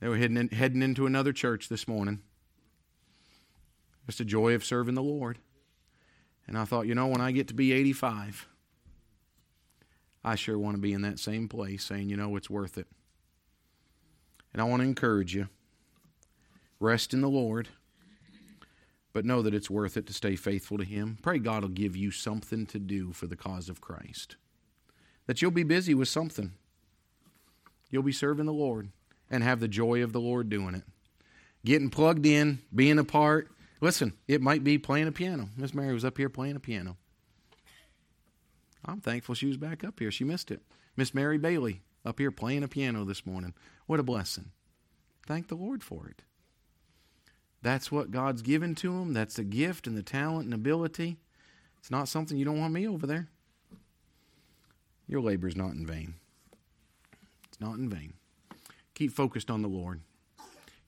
They 0.00 0.08
were 0.08 0.16
heading, 0.16 0.36
in, 0.36 0.48
heading 0.48 0.82
into 0.82 1.06
another 1.06 1.32
church 1.32 1.68
this 1.68 1.88
morning. 1.88 2.20
Just 4.06 4.18
the 4.18 4.24
joy 4.24 4.54
of 4.54 4.64
serving 4.64 4.94
the 4.94 5.02
Lord. 5.02 5.38
And 6.46 6.58
I 6.58 6.64
thought, 6.64 6.86
you 6.86 6.94
know, 6.94 7.06
when 7.06 7.20
I 7.20 7.32
get 7.32 7.48
to 7.48 7.54
be 7.54 7.72
85, 7.72 8.46
I 10.22 10.34
sure 10.34 10.58
want 10.58 10.76
to 10.76 10.80
be 10.80 10.92
in 10.92 11.02
that 11.02 11.18
same 11.18 11.48
place 11.48 11.84
saying, 11.84 12.08
you 12.08 12.16
know, 12.16 12.36
it's 12.36 12.50
worth 12.50 12.78
it. 12.78 12.86
And 14.52 14.62
I 14.62 14.64
want 14.64 14.82
to 14.82 14.88
encourage 14.88 15.34
you 15.34 15.48
rest 16.80 17.14
in 17.14 17.20
the 17.20 17.28
Lord, 17.28 17.68
but 19.12 19.24
know 19.24 19.42
that 19.42 19.54
it's 19.54 19.70
worth 19.70 19.96
it 19.96 20.06
to 20.06 20.12
stay 20.12 20.36
faithful 20.36 20.78
to 20.78 20.84
Him. 20.84 21.18
Pray 21.22 21.38
God 21.38 21.62
will 21.62 21.70
give 21.70 21.96
you 21.96 22.10
something 22.10 22.66
to 22.66 22.78
do 22.78 23.12
for 23.12 23.26
the 23.26 23.36
cause 23.36 23.68
of 23.68 23.80
Christ, 23.80 24.36
that 25.26 25.40
you'll 25.40 25.50
be 25.50 25.62
busy 25.62 25.94
with 25.94 26.08
something. 26.08 26.52
You'll 27.90 28.02
be 28.02 28.12
serving 28.12 28.46
the 28.46 28.52
Lord 28.52 28.90
and 29.30 29.42
have 29.42 29.60
the 29.60 29.68
joy 29.68 30.02
of 30.02 30.12
the 30.12 30.20
Lord 30.20 30.48
doing 30.48 30.74
it. 30.74 30.84
Getting 31.64 31.90
plugged 31.90 32.26
in, 32.26 32.60
being 32.74 32.98
a 32.98 33.04
part. 33.04 33.50
Listen, 33.80 34.14
it 34.28 34.40
might 34.40 34.64
be 34.64 34.78
playing 34.78 35.08
a 35.08 35.12
piano. 35.12 35.48
Miss 35.56 35.74
Mary 35.74 35.92
was 35.92 36.04
up 36.04 36.16
here 36.16 36.28
playing 36.28 36.56
a 36.56 36.60
piano. 36.60 36.96
I'm 38.84 39.00
thankful 39.00 39.34
she 39.34 39.46
was 39.46 39.56
back 39.56 39.82
up 39.84 39.98
here. 39.98 40.10
She 40.10 40.24
missed 40.24 40.50
it. 40.50 40.62
Miss 40.96 41.14
Mary 41.14 41.38
Bailey 41.38 41.82
up 42.04 42.18
here 42.18 42.30
playing 42.30 42.62
a 42.62 42.68
piano 42.68 43.04
this 43.04 43.26
morning. 43.26 43.54
What 43.86 44.00
a 44.00 44.04
blessing. 44.04 44.50
Thank 45.26 45.48
the 45.48 45.54
Lord 45.54 45.82
for 45.82 46.06
it. 46.06 46.22
That's 47.62 47.90
what 47.90 48.10
God's 48.10 48.42
given 48.42 48.74
to 48.76 48.98
them. 48.98 49.14
That's 49.14 49.36
the 49.36 49.44
gift 49.44 49.86
and 49.86 49.96
the 49.96 50.02
talent 50.02 50.44
and 50.44 50.54
ability. 50.54 51.16
It's 51.78 51.90
not 51.90 52.08
something 52.08 52.36
you 52.36 52.44
don't 52.44 52.60
want 52.60 52.74
me 52.74 52.86
over 52.86 53.06
there. 53.06 53.28
Your 55.06 55.20
labor 55.20 55.48
is 55.48 55.56
not 55.56 55.72
in 55.72 55.86
vain. 55.86 56.14
It's 57.48 57.60
not 57.60 57.78
in 57.78 57.88
vain. 57.88 58.14
Keep 58.94 59.12
focused 59.12 59.50
on 59.50 59.62
the 59.62 59.68
Lord. 59.68 60.00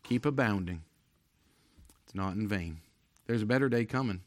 Keep 0.03 0.27
abounding. 0.27 0.83
Not 2.17 2.35
in 2.35 2.49
vain. 2.49 2.81
There's 3.27 3.43
a 3.43 3.47
better 3.47 3.69
day 3.69 3.85
coming. 3.85 4.23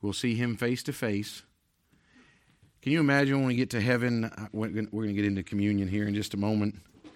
We'll 0.00 0.12
see 0.12 0.36
Him 0.36 0.56
face 0.56 0.84
to 0.84 0.92
face. 0.92 1.42
Can 2.80 2.92
you 2.92 3.00
imagine 3.00 3.38
when 3.38 3.48
we 3.48 3.56
get 3.56 3.70
to 3.70 3.80
heaven? 3.80 4.26
Uh, 4.26 4.46
we're 4.52 4.68
going 4.68 4.88
to 4.92 5.12
get 5.14 5.24
into 5.24 5.42
communion 5.42 5.88
here 5.88 6.06
in 6.06 6.14
just 6.14 6.32
a 6.32 6.36
moment. 6.36 6.76
Can 7.02 7.12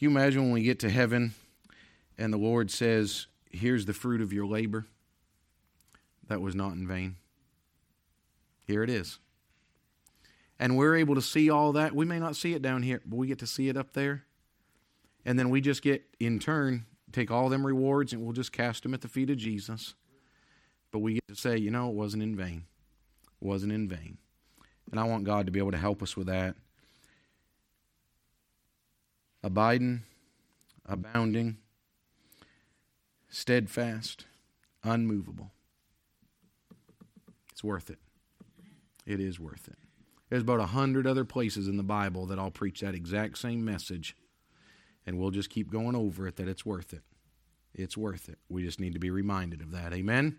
you 0.00 0.10
imagine 0.10 0.42
when 0.42 0.50
we 0.50 0.64
get 0.64 0.80
to 0.80 0.90
heaven 0.90 1.32
and 2.18 2.32
the 2.32 2.38
Lord 2.38 2.72
says, 2.72 3.28
Here's 3.52 3.86
the 3.86 3.92
fruit 3.92 4.20
of 4.20 4.32
your 4.32 4.46
labor? 4.46 4.86
That 6.26 6.40
was 6.40 6.56
not 6.56 6.72
in 6.72 6.88
vain. 6.88 7.14
Here 8.66 8.82
it 8.82 8.90
is. 8.90 9.20
And 10.58 10.76
we're 10.76 10.96
able 10.96 11.14
to 11.14 11.22
see 11.22 11.50
all 11.50 11.70
that. 11.74 11.94
We 11.94 12.04
may 12.04 12.18
not 12.18 12.34
see 12.34 12.54
it 12.54 12.62
down 12.62 12.82
here, 12.82 13.00
but 13.06 13.16
we 13.16 13.28
get 13.28 13.38
to 13.40 13.46
see 13.46 13.68
it 13.68 13.76
up 13.76 13.92
there. 13.92 14.24
And 15.24 15.38
then 15.38 15.50
we 15.50 15.60
just 15.60 15.82
get, 15.82 16.02
in 16.18 16.40
turn, 16.40 16.86
take 17.12 17.30
all 17.30 17.48
them 17.48 17.66
rewards 17.66 18.12
and 18.12 18.22
we'll 18.22 18.32
just 18.32 18.52
cast 18.52 18.82
them 18.82 18.94
at 18.94 19.00
the 19.00 19.08
feet 19.08 19.30
of 19.30 19.36
Jesus. 19.36 19.94
But 20.90 21.00
we 21.00 21.14
get 21.14 21.28
to 21.28 21.34
say, 21.34 21.56
you 21.56 21.70
know, 21.70 21.88
it 21.88 21.94
wasn't 21.94 22.22
in 22.22 22.36
vain. 22.36 22.64
It 23.40 23.46
wasn't 23.46 23.72
in 23.72 23.88
vain. 23.88 24.18
And 24.90 25.00
I 25.00 25.04
want 25.04 25.24
God 25.24 25.46
to 25.46 25.52
be 25.52 25.58
able 25.58 25.72
to 25.72 25.78
help 25.78 26.02
us 26.02 26.16
with 26.16 26.26
that. 26.26 26.54
Abiding, 29.42 30.02
abounding, 30.86 31.56
steadfast, 33.28 34.26
unmovable. 34.84 35.50
It's 37.50 37.64
worth 37.64 37.90
it. 37.90 37.98
It 39.06 39.18
is 39.18 39.40
worth 39.40 39.66
it. 39.68 39.78
There's 40.28 40.42
about 40.42 40.60
a 40.60 40.66
hundred 40.66 41.06
other 41.06 41.24
places 41.24 41.68
in 41.68 41.76
the 41.76 41.82
Bible 41.82 42.26
that 42.26 42.38
I'll 42.38 42.50
preach 42.50 42.80
that 42.80 42.94
exact 42.94 43.38
same 43.38 43.64
message, 43.64 44.16
and 45.06 45.18
we'll 45.18 45.30
just 45.30 45.50
keep 45.50 45.70
going 45.70 45.96
over 45.96 46.26
it 46.26 46.36
that 46.36 46.48
it's 46.48 46.64
worth 46.64 46.92
it. 46.92 47.02
It's 47.74 47.96
worth 47.96 48.28
it. 48.28 48.38
We 48.48 48.62
just 48.62 48.80
need 48.80 48.92
to 48.92 48.98
be 48.98 49.10
reminded 49.10 49.62
of 49.62 49.70
that. 49.72 49.92
Amen. 49.92 50.30